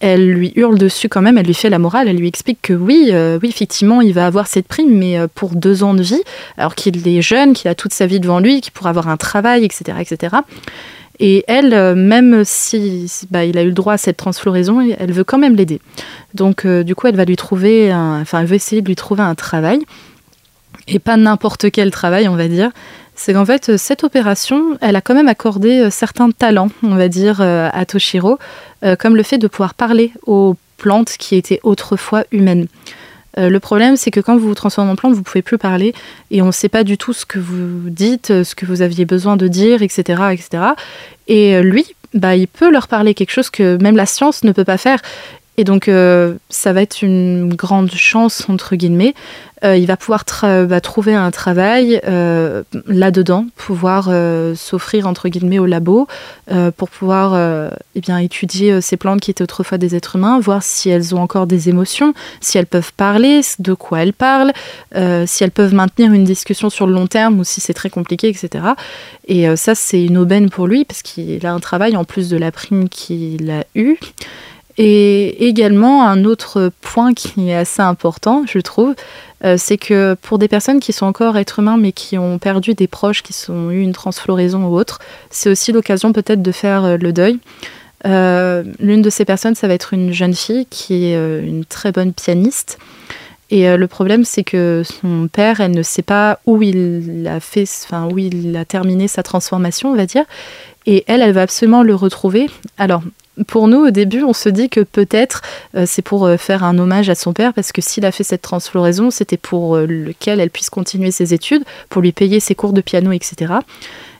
Elle 0.00 0.30
lui 0.30 0.52
hurle 0.56 0.78
dessus 0.78 1.08
quand 1.08 1.22
même, 1.22 1.38
elle 1.38 1.46
lui 1.46 1.54
fait 1.54 1.70
la 1.70 1.78
morale, 1.78 2.08
elle 2.08 2.16
lui 2.16 2.28
explique 2.28 2.58
que 2.62 2.72
oui, 2.72 3.08
euh, 3.12 3.38
oui, 3.42 3.48
effectivement, 3.48 4.00
il 4.00 4.12
va 4.12 4.26
avoir 4.26 4.46
cette 4.46 4.68
prime, 4.68 4.96
mais 4.96 5.18
euh, 5.18 5.26
pour 5.32 5.50
deux 5.50 5.82
ans 5.82 5.94
de 5.94 6.02
vie, 6.02 6.22
alors 6.58 6.74
qu'il 6.74 7.06
est 7.08 7.22
jeune, 7.22 7.54
qu'il 7.54 7.70
a 7.70 7.74
toute 7.74 7.92
sa 7.92 8.06
vie 8.06 8.20
devant 8.20 8.40
lui, 8.40 8.60
qu'il 8.60 8.72
pourra 8.72 8.90
avoir 8.90 9.08
un 9.08 9.16
travail, 9.16 9.64
etc., 9.64 9.98
etc. 10.00 10.36
Et 11.18 11.44
elle, 11.48 11.72
euh, 11.72 11.94
même 11.94 12.42
si 12.44 13.10
bah, 13.30 13.44
il 13.44 13.56
a 13.56 13.62
eu 13.62 13.68
le 13.68 13.72
droit 13.72 13.94
à 13.94 13.98
cette 13.98 14.18
transfloraison, 14.18 14.80
elle 14.98 15.12
veut 15.12 15.24
quand 15.24 15.38
même 15.38 15.56
l'aider. 15.56 15.80
Donc, 16.34 16.66
du 16.66 16.94
coup, 16.94 17.06
elle 17.06 17.16
va 17.16 17.24
lui 17.24 17.36
trouver, 17.36 17.92
enfin, 17.94 18.40
elle 18.40 18.46
veut 18.46 18.56
essayer 18.56 18.82
de 18.82 18.86
lui 18.86 18.96
trouver 18.96 19.22
un 19.22 19.34
travail, 19.34 19.80
et 20.88 20.98
pas 20.98 21.16
n'importe 21.16 21.70
quel 21.70 21.90
travail, 21.90 22.28
on 22.28 22.36
va 22.36 22.48
dire 22.48 22.70
c'est 23.16 23.32
qu'en 23.32 23.46
fait, 23.46 23.70
euh, 23.70 23.76
cette 23.78 24.04
opération, 24.04 24.78
elle 24.82 24.94
a 24.94 25.00
quand 25.00 25.14
même 25.14 25.28
accordé 25.28 25.80
euh, 25.80 25.90
certains 25.90 26.30
talents, 26.30 26.68
on 26.82 26.94
va 26.94 27.08
dire, 27.08 27.40
euh, 27.40 27.68
à 27.72 27.84
Toshiro, 27.86 28.38
comme 29.00 29.16
le 29.16 29.24
fait 29.24 29.38
de 29.38 29.48
pouvoir 29.48 29.74
parler 29.74 30.12
aux 30.26 30.54
plantes 30.76 31.16
qui 31.18 31.34
étaient 31.34 31.58
autrefois 31.64 32.24
humaines. 32.30 32.68
le 33.36 33.58
problème, 33.58 33.96
c'est 33.96 34.12
que 34.12 34.20
quand 34.20 34.36
vous 34.36 34.46
vous 34.46 34.54
transformez 34.54 34.92
en 34.92 34.96
plante, 34.96 35.12
vous 35.12 35.20
ne 35.20 35.24
pouvez 35.24 35.42
plus 35.42 35.58
parler 35.58 35.92
et 36.30 36.40
on 36.40 36.46
ne 36.46 36.52
sait 36.52 36.68
pas 36.68 36.84
du 36.84 36.96
tout 36.96 37.12
ce 37.12 37.26
que 37.26 37.40
vous 37.40 37.90
dites, 37.90 38.44
ce 38.44 38.54
que 38.54 38.64
vous 38.64 38.82
aviez 38.82 39.04
besoin 39.06 39.36
de 39.36 39.48
dire, 39.48 39.82
etc. 39.82 40.22
etc. 40.30 40.62
Et 41.26 41.60
lui, 41.62 41.96
bah, 42.14 42.36
il 42.36 42.46
peut 42.46 42.70
leur 42.70 42.86
parler 42.86 43.14
quelque 43.14 43.32
chose 43.32 43.50
que 43.50 43.76
même 43.82 43.96
la 43.96 44.06
science 44.06 44.44
ne 44.44 44.52
peut 44.52 44.64
pas 44.64 44.78
faire. 44.78 45.00
Et 45.56 45.64
donc, 45.64 45.90
ça 46.50 46.72
va 46.72 46.82
être 46.82 47.02
une 47.02 47.54
grande 47.54 47.90
chance, 47.92 48.48
entre 48.48 48.76
guillemets, 48.76 49.14
euh, 49.64 49.76
il 49.76 49.86
va 49.86 49.96
pouvoir 49.96 50.24
bah, 50.42 50.80
trouver 50.80 51.14
un 51.14 51.30
travail 51.30 52.00
euh, 52.06 52.62
là-dedans, 52.86 53.46
pouvoir 53.56 54.08
euh, 54.10 54.54
s'offrir 54.54 55.06
entre 55.06 55.28
guillemets 55.28 55.58
au 55.58 55.66
labo 55.66 56.06
pour 56.76 56.88
pouvoir 56.88 57.34
eh 57.94 58.00
bien, 58.00 58.18
étudier 58.18 58.80
ces 58.80 58.96
plantes 58.96 59.20
qui 59.20 59.30
étaient 59.30 59.42
autrefois 59.42 59.78
des 59.78 59.96
êtres 59.96 60.16
humains, 60.16 60.38
voir 60.38 60.62
si 60.62 60.88
elles 60.88 61.14
ont 61.14 61.20
encore 61.20 61.46
des 61.46 61.68
émotions, 61.68 62.14
si 62.40 62.56
elles 62.56 62.66
peuvent 62.66 62.92
parler, 62.96 63.40
de 63.58 63.74
quoi 63.74 64.02
elles 64.02 64.12
parlent, 64.12 64.52
si 65.26 65.44
elles 65.44 65.50
peuvent 65.50 65.74
maintenir 65.74 66.12
une 66.12 66.24
discussion 66.24 66.70
sur 66.70 66.86
le 66.86 66.92
long 66.92 67.08
terme 67.08 67.40
ou 67.40 67.44
si 67.44 67.60
c'est 67.60 67.74
très 67.74 67.90
compliqué, 67.90 68.28
etc. 68.28 68.64
Et 69.26 69.54
ça, 69.56 69.74
c'est 69.74 70.02
une 70.02 70.18
aubaine 70.18 70.50
pour 70.50 70.68
lui 70.68 70.84
parce 70.84 71.02
qu'il 71.02 71.44
a 71.44 71.52
un 71.52 71.60
travail 71.60 71.96
en 71.96 72.04
plus 72.04 72.28
de 72.28 72.36
la 72.36 72.52
prime 72.52 72.88
qu'il 72.88 73.50
a 73.50 73.64
eue. 73.74 73.98
Et 74.78 75.48
également, 75.48 76.06
un 76.06 76.24
autre 76.24 76.70
point 76.82 77.14
qui 77.14 77.48
est 77.48 77.56
assez 77.56 77.80
important, 77.80 78.44
je 78.46 78.58
trouve, 78.58 78.94
euh, 79.44 79.56
c'est 79.58 79.78
que 79.78 80.14
pour 80.20 80.38
des 80.38 80.48
personnes 80.48 80.80
qui 80.80 80.92
sont 80.92 81.06
encore 81.06 81.38
êtres 81.38 81.60
humains 81.60 81.78
mais 81.78 81.92
qui 81.92 82.18
ont 82.18 82.38
perdu 82.38 82.74
des 82.74 82.86
proches, 82.86 83.22
qui 83.22 83.34
ont 83.50 83.70
eu 83.70 83.80
une 83.80 83.92
transfloraison 83.92 84.64
ou 84.64 84.78
autre, 84.78 84.98
c'est 85.30 85.48
aussi 85.48 85.72
l'occasion 85.72 86.12
peut-être 86.12 86.42
de 86.42 86.52
faire 86.52 86.84
euh, 86.84 86.96
le 86.98 87.12
deuil. 87.12 87.38
Euh, 88.04 88.64
l'une 88.78 89.00
de 89.00 89.08
ces 89.08 89.24
personnes, 89.24 89.54
ça 89.54 89.66
va 89.66 89.74
être 89.74 89.94
une 89.94 90.12
jeune 90.12 90.34
fille 90.34 90.66
qui 90.68 91.06
est 91.06 91.40
une 91.42 91.64
très 91.64 91.90
bonne 91.90 92.12
pianiste. 92.12 92.78
Et 93.50 93.76
le 93.76 93.86
problème, 93.86 94.24
c'est 94.24 94.44
que 94.44 94.82
son 94.84 95.28
père, 95.32 95.60
elle 95.60 95.70
ne 95.70 95.82
sait 95.82 96.02
pas 96.02 96.40
où 96.46 96.62
il 96.62 97.26
a 97.28 97.40
fait, 97.40 97.64
enfin 97.84 98.08
où 98.12 98.18
il 98.18 98.56
a 98.56 98.64
terminé 98.64 99.08
sa 99.08 99.22
transformation, 99.22 99.90
on 99.90 99.96
va 99.96 100.04
dire. 100.04 100.24
Et 100.84 101.04
elle, 101.06 101.22
elle 101.22 101.32
va 101.32 101.42
absolument 101.42 101.82
le 101.82 101.94
retrouver. 101.94 102.50
Alors, 102.76 103.02
pour 103.46 103.68
nous, 103.68 103.86
au 103.86 103.90
début, 103.90 104.22
on 104.22 104.32
se 104.32 104.48
dit 104.48 104.68
que 104.68 104.80
peut-être 104.80 105.42
euh, 105.74 105.84
c'est 105.86 106.02
pour 106.02 106.26
euh, 106.26 106.36
faire 106.36 106.64
un 106.64 106.78
hommage 106.78 107.10
à 107.10 107.14
son 107.14 107.32
père, 107.32 107.52
parce 107.52 107.72
que 107.72 107.82
s'il 107.82 108.04
a 108.06 108.12
fait 108.12 108.24
cette 108.24 108.42
transfloraison, 108.42 109.10
c'était 109.10 109.36
pour 109.36 109.76
euh, 109.76 109.86
lequel 109.86 110.40
elle 110.40 110.50
puisse 110.50 110.70
continuer 110.70 111.10
ses 111.10 111.34
études, 111.34 111.62
pour 111.90 112.02
lui 112.02 112.12
payer 112.12 112.40
ses 112.40 112.54
cours 112.54 112.72
de 112.72 112.80
piano, 112.80 113.12
etc. 113.12 113.54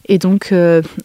Et 0.09 0.19
donc, 0.19 0.55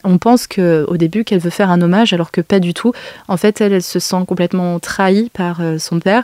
on 0.04 0.18
pense 0.20 0.46
qu'au 0.46 0.96
début 0.96 1.24
qu'elle 1.24 1.40
veut 1.40 1.50
faire 1.50 1.72
un 1.72 1.82
hommage, 1.82 2.14
alors 2.14 2.30
que 2.30 2.40
pas 2.40 2.60
du 2.60 2.76
tout. 2.76 2.94
En 3.28 3.36
fait, 3.36 3.60
elle, 3.60 3.74
elle 3.74 3.82
se 3.82 3.98
sent 3.98 4.24
complètement 4.28 4.78
trahie 4.80 5.32
par 5.34 5.60
son 5.80 6.00
père. 6.00 6.24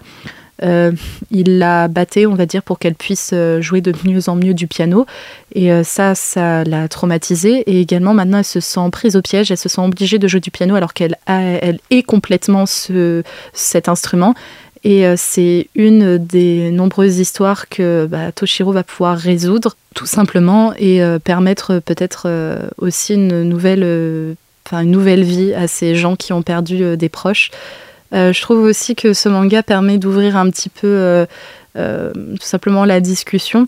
Il 0.61 1.57
l'a 1.59 1.87
battée, 1.87 2.25
on 2.25 2.35
va 2.35 2.45
dire, 2.45 2.63
pour 2.63 2.79
qu'elle 2.79 2.95
puisse 2.95 3.33
jouer 3.59 3.81
de 3.81 3.93
mieux 4.03 4.29
en 4.29 4.35
mieux 4.35 4.53
du 4.53 4.67
piano. 4.67 5.05
Et 5.53 5.69
ça, 5.83 6.15
ça 6.15 6.63
l'a 6.63 6.87
traumatisée. 6.87 7.63
Et 7.69 7.79
également, 7.81 8.13
maintenant, 8.13 8.39
elle 8.39 8.43
se 8.43 8.59
sent 8.59 8.89
prise 8.91 9.15
au 9.15 9.21
piège, 9.21 9.51
elle 9.51 9.57
se 9.57 9.69
sent 9.69 9.81
obligée 9.81 10.19
de 10.19 10.27
jouer 10.27 10.39
du 10.39 10.51
piano 10.51 10.75
alors 10.75 10.93
qu'elle 10.93 11.15
elle 11.25 11.79
est 11.89 12.03
complètement 12.03 12.65
ce, 12.65 13.23
cet 13.53 13.89
instrument. 13.89 14.33
Et 14.83 15.05
euh, 15.05 15.15
c'est 15.17 15.67
une 15.75 16.17
des 16.17 16.71
nombreuses 16.71 17.19
histoires 17.19 17.67
que 17.69 18.05
bah, 18.05 18.31
Toshiro 18.31 18.71
va 18.71 18.83
pouvoir 18.83 19.17
résoudre, 19.17 19.75
tout 19.95 20.05
simplement, 20.05 20.73
et 20.77 21.01
euh, 21.03 21.19
permettre 21.19 21.79
peut-être 21.79 22.23
euh, 22.25 22.69
aussi 22.77 23.15
une 23.15 23.43
nouvelle, 23.43 23.83
une 24.71 24.91
nouvelle 24.91 25.23
vie 25.23 25.53
à 25.53 25.67
ces 25.67 25.95
gens 25.95 26.15
qui 26.15 26.33
ont 26.33 26.41
perdu 26.41 26.95
des 26.95 27.09
proches. 27.09 27.51
Je 28.11 28.41
trouve 28.41 28.59
aussi 28.59 28.95
que 28.95 29.13
ce 29.13 29.29
manga 29.29 29.63
permet 29.63 29.97
d'ouvrir 29.97 30.37
un 30.37 30.49
petit 30.49 30.69
peu 30.69 31.25
tout 31.75 32.45
simplement 32.45 32.85
la 32.85 33.01
discussion. 33.01 33.67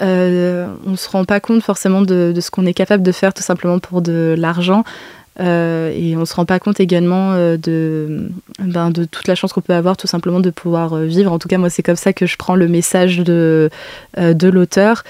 on 0.00 0.04
ne 0.04 0.96
se 0.96 1.08
rend 1.08 1.24
pas 1.24 1.40
compte 1.40 1.62
forcément 1.62 2.02
de, 2.02 2.34
ce 2.40 2.50
qu'on 2.50 2.66
est 2.66 2.74
capable 2.74 3.02
de 3.02 3.12
faire 3.12 3.34
tout 3.34 3.42
simplement 3.42 3.78
pour 3.78 4.02
de 4.02 4.34
l'argent. 4.36 4.84
Euh, 5.40 5.92
et 5.94 6.16
on 6.16 6.20
ne 6.20 6.24
se 6.24 6.34
rend 6.34 6.44
pas 6.44 6.58
compte 6.58 6.80
également 6.80 7.32
euh, 7.32 7.56
de, 7.56 8.30
ben, 8.58 8.90
de 8.90 9.04
toute 9.04 9.28
la 9.28 9.36
chance 9.36 9.52
qu'on 9.52 9.60
peut 9.60 9.74
avoir 9.74 9.96
tout 9.96 10.08
simplement 10.08 10.40
de 10.40 10.50
pouvoir 10.50 10.94
euh, 10.94 11.04
vivre. 11.04 11.30
En 11.32 11.38
tout 11.38 11.48
cas, 11.48 11.58
moi, 11.58 11.70
c'est 11.70 11.82
comme 11.82 11.96
ça 11.96 12.12
que 12.12 12.26
je 12.26 12.36
prends 12.36 12.56
le 12.56 12.66
message 12.66 13.18
de, 13.18 13.70
de 14.16 14.48
l'auteur. 14.48 15.04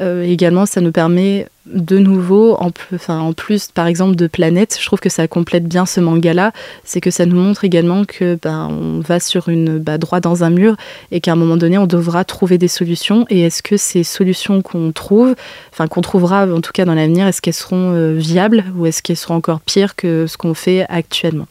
Également, 0.00 0.66
ça 0.66 0.80
nous 0.80 0.92
permet 0.92 1.46
de 1.66 1.98
nouveau, 1.98 2.56
en, 2.60 2.70
en 3.08 3.32
plus 3.32 3.68
par 3.72 3.86
exemple 3.86 4.16
de 4.16 4.26
Planète, 4.26 4.76
je 4.78 4.84
trouve 4.84 5.00
que 5.00 5.08
ça 5.08 5.26
complète 5.28 5.66
bien 5.66 5.86
ce 5.86 6.00
manga-là, 6.00 6.52
c'est 6.84 7.00
que 7.00 7.10
ça 7.10 7.24
nous 7.24 7.36
montre 7.36 7.64
également 7.64 8.04
que 8.04 8.38
ben, 8.42 8.68
on 8.70 9.00
va 9.00 9.18
sur 9.18 9.48
une 9.48 9.78
bah, 9.78 9.96
droit 9.96 10.20
dans 10.20 10.44
un 10.44 10.50
mur 10.50 10.76
et 11.10 11.20
qu'à 11.20 11.32
un 11.32 11.36
moment 11.36 11.56
donné 11.56 11.78
on 11.78 11.86
devra 11.86 12.24
trouver 12.24 12.58
des 12.58 12.68
solutions. 12.68 13.24
Et 13.30 13.40
est-ce 13.42 13.62
que 13.62 13.76
ces 13.76 14.04
solutions 14.04 14.60
qu'on 14.60 14.92
trouve, 14.92 15.34
enfin 15.72 15.86
qu'on 15.86 16.02
trouvera 16.02 16.46
en 16.46 16.60
tout 16.60 16.72
cas 16.72 16.84
dans 16.84 16.94
l'avenir, 16.94 17.26
est-ce 17.26 17.40
qu'elles 17.40 17.54
seront 17.54 17.94
euh, 17.94 18.12
viables 18.12 18.64
ou 18.76 18.86
est-ce 18.86 19.02
qu'elles 19.02 19.16
seront 19.16 19.36
encore 19.36 19.60
pires 19.60 19.96
que 19.96 20.26
ce 20.26 20.36
qu'on 20.36 20.54
fait 20.54 20.84
actuellement? 20.90 21.46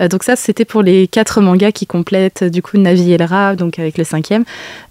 Euh, 0.00 0.08
donc 0.08 0.24
ça, 0.24 0.36
c'était 0.36 0.64
pour 0.64 0.82
les 0.82 1.06
quatre 1.06 1.40
mangas 1.40 1.72
qui 1.72 1.86
complètent 1.86 2.44
du 2.44 2.62
coup 2.62 2.78
Navi 2.78 3.12
et 3.12 3.16
Ra, 3.16 3.56
donc 3.56 3.78
avec 3.78 3.98
le 3.98 4.04
cinquième. 4.04 4.44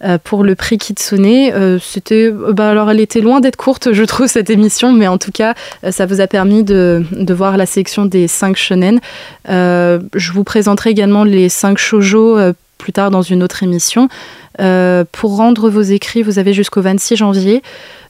Euh, 0.04 0.18
pour 0.24 0.44
le 0.44 0.56
prix 0.56 0.78
Kitsune, 0.78 1.52
euh, 1.54 1.80
c'était, 1.82 2.32
bah, 2.32 2.70
alors 2.70 2.90
elle 2.92 3.00
était 3.00 3.22
loin 3.22 3.40
d'être 3.40 3.56
courte, 3.56 3.94
je 3.94 4.04
trouve 4.04 4.28
cette 4.28 4.50
émission, 4.50 4.92
mais 4.92 5.08
en 5.08 5.18
tout 5.18 5.32
cas, 5.32 5.54
ça 5.92 6.06
vous 6.06 6.22
a 6.22 6.28
permis 6.28 6.64
de, 6.64 7.04
voir 7.34 7.58
la 7.58 7.66
sélection 7.66 8.06
des 8.06 8.28
cinq 8.28 8.56
shonen. 8.58 9.00
je 9.48 10.32
vous 10.32 10.44
présenterai 10.44 10.92
également 10.92 11.24
les 11.24 11.50
cinq 11.50 11.78
shoujo 11.78 12.38
plus 12.78 12.94
tard 12.94 13.12
dans 13.12 13.22
une 13.22 13.44
autre 13.44 13.64
émission. 13.64 14.10
Pour 14.58 15.38
rendre 15.38 15.70
vos 15.70 15.82
écrits, 15.82 16.22
vous 16.24 16.40
avez 16.40 16.54
jusqu'au 16.54 16.82
26 16.82 17.16
janvier. 17.16 17.62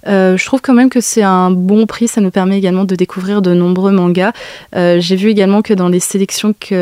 Euh, 0.08 0.38
je 0.38 0.46
trouve 0.46 0.62
quand 0.62 0.74
même 0.74 0.90
que 0.90 1.02
c'est 1.02 1.24
un 1.24 1.52
bon 1.52 1.86
prix. 1.86 2.08
Ça 2.08 2.22
nous 2.22 2.32
permet 2.32 2.58
également 2.58 2.86
de 2.86 2.96
découvrir 2.96 3.42
de 3.42 3.54
nombreux 3.54 3.92
mangas. 3.92 4.34
Euh, 4.76 5.00
j'ai 5.00 5.16
vu 5.16 5.30
également 5.30 5.62
que 5.62 5.74
dans 5.74 5.90
les 5.90 6.00
sélections 6.00 6.54
qu'il 6.54 6.82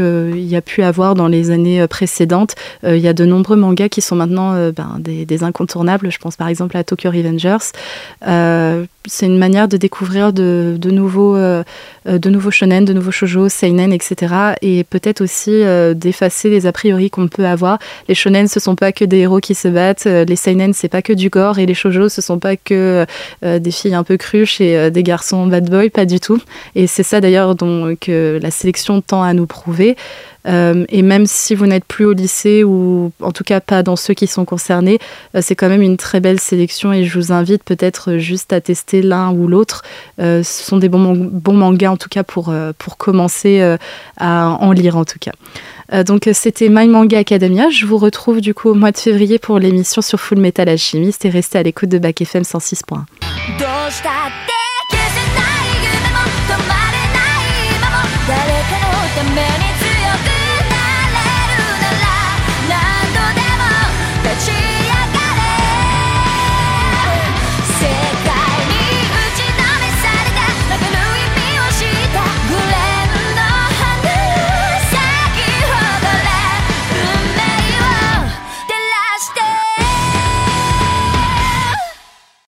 y 0.00 0.56
a 0.56 0.62
pu 0.62 0.82
avoir 0.82 1.14
dans 1.14 1.28
les 1.28 1.50
années 1.50 1.86
précédentes, 1.86 2.54
euh, 2.84 2.96
il 2.96 3.02
y 3.02 3.08
a 3.08 3.12
de 3.12 3.24
nombreux 3.24 3.56
mangas 3.56 3.88
qui 3.88 4.00
sont 4.00 4.16
maintenant 4.16 4.70
ben, 4.70 4.98
des, 4.98 5.42
incontournables. 5.42 6.10
Je 6.10 6.18
pense 6.18 6.36
par 6.36 6.48
exemple 6.48 6.76
à 6.76 6.84
Tokyo 6.84 7.10
Revengers. 7.10 7.72
c'est 9.06 9.26
une 9.26 9.38
manière 9.38 9.68
de 9.68 9.76
découvrir 9.76 10.32
de, 10.32 10.78
nouveaux, 10.84 11.36
de 11.36 12.28
nouveaux 12.28 12.50
shonen, 12.50 12.84
de 12.84 12.92
nouveaux 12.92 13.10
shoujo, 13.10 13.48
seinen, 13.48 13.92
etc. 13.92 14.34
Et 14.60 14.84
peut-être 14.84 15.22
aussi 15.22 15.62
d'effacer 15.94 16.50
les 16.50 16.66
a 16.66 16.72
priori 16.72 17.08
qu'on 17.10 17.28
peut 17.28 17.46
avoir. 17.46 17.78
Ce 18.48 18.60
sont 18.60 18.76
pas 18.76 18.92
que 18.92 19.04
des 19.04 19.18
héros 19.18 19.40
qui 19.40 19.54
se 19.54 19.68
battent. 19.68 20.06
Les 20.06 20.36
seinen, 20.36 20.72
c'est 20.72 20.88
pas 20.88 21.02
que 21.02 21.12
du 21.12 21.30
gore. 21.30 21.58
Et 21.58 21.66
les 21.66 21.74
shoujo, 21.74 22.08
ce 22.08 22.20
sont 22.20 22.38
pas 22.38 22.56
que 22.56 23.06
euh, 23.44 23.58
des 23.58 23.70
filles 23.70 23.94
un 23.94 24.04
peu 24.04 24.16
cruches 24.16 24.60
et 24.60 24.76
euh, 24.76 24.90
des 24.90 25.02
garçons 25.02 25.46
bad 25.46 25.68
boy, 25.68 25.90
pas 25.90 26.04
du 26.04 26.20
tout. 26.20 26.40
Et 26.74 26.86
c'est 26.86 27.02
ça 27.02 27.20
d'ailleurs 27.20 27.54
que 28.00 28.38
la 28.40 28.50
sélection 28.50 29.00
tend 29.00 29.22
à 29.22 29.32
nous 29.32 29.46
prouver. 29.46 29.96
Euh, 30.46 30.86
et 30.88 31.02
même 31.02 31.26
si 31.26 31.54
vous 31.54 31.66
n'êtes 31.66 31.84
plus 31.84 32.06
au 32.06 32.14
lycée 32.14 32.64
ou 32.64 33.12
en 33.20 33.30
tout 33.30 33.44
cas 33.44 33.60
pas 33.60 33.82
dans 33.82 33.96
ceux 33.96 34.14
qui 34.14 34.26
sont 34.26 34.46
concernés, 34.46 34.98
c'est 35.38 35.54
quand 35.54 35.68
même 35.68 35.82
une 35.82 35.98
très 35.98 36.20
belle 36.20 36.40
sélection 36.40 36.94
et 36.94 37.04
je 37.04 37.18
vous 37.18 37.30
invite 37.30 37.62
peut-être 37.62 38.16
juste 38.16 38.54
à 38.54 38.62
tester 38.62 39.02
l'un 39.02 39.32
ou 39.32 39.48
l'autre. 39.48 39.82
ce 40.18 40.42
sont 40.42 40.78
des 40.78 40.88
bons, 40.88 41.14
bons 41.14 41.52
mangas 41.52 41.90
en 41.90 41.98
tout 41.98 42.08
cas 42.08 42.22
pour, 42.22 42.54
pour 42.78 42.96
commencer 42.96 43.76
à 44.16 44.48
en 44.48 44.72
lire 44.72 44.96
en 44.96 45.04
tout 45.04 45.18
cas. 45.20 45.32
Euh, 45.92 46.04
donc 46.04 46.28
c'était 46.32 46.68
My 46.68 46.88
Manga 46.88 47.18
Academia. 47.18 47.70
Je 47.70 47.86
vous 47.86 47.98
retrouve 47.98 48.40
du 48.40 48.54
coup 48.54 48.68
au 48.68 48.74
mois 48.74 48.92
de 48.92 48.98
février 48.98 49.38
pour 49.38 49.58
l'émission 49.58 50.02
sur 50.02 50.20
Full 50.20 50.38
Metal 50.38 50.68
Alchemist 50.68 51.24
et 51.24 51.30
restez 51.30 51.58
à 51.58 51.62
l'écoute 51.62 51.88
de 51.88 51.98
Back 51.98 52.20
FM 52.20 52.42
106.1. 52.42 53.04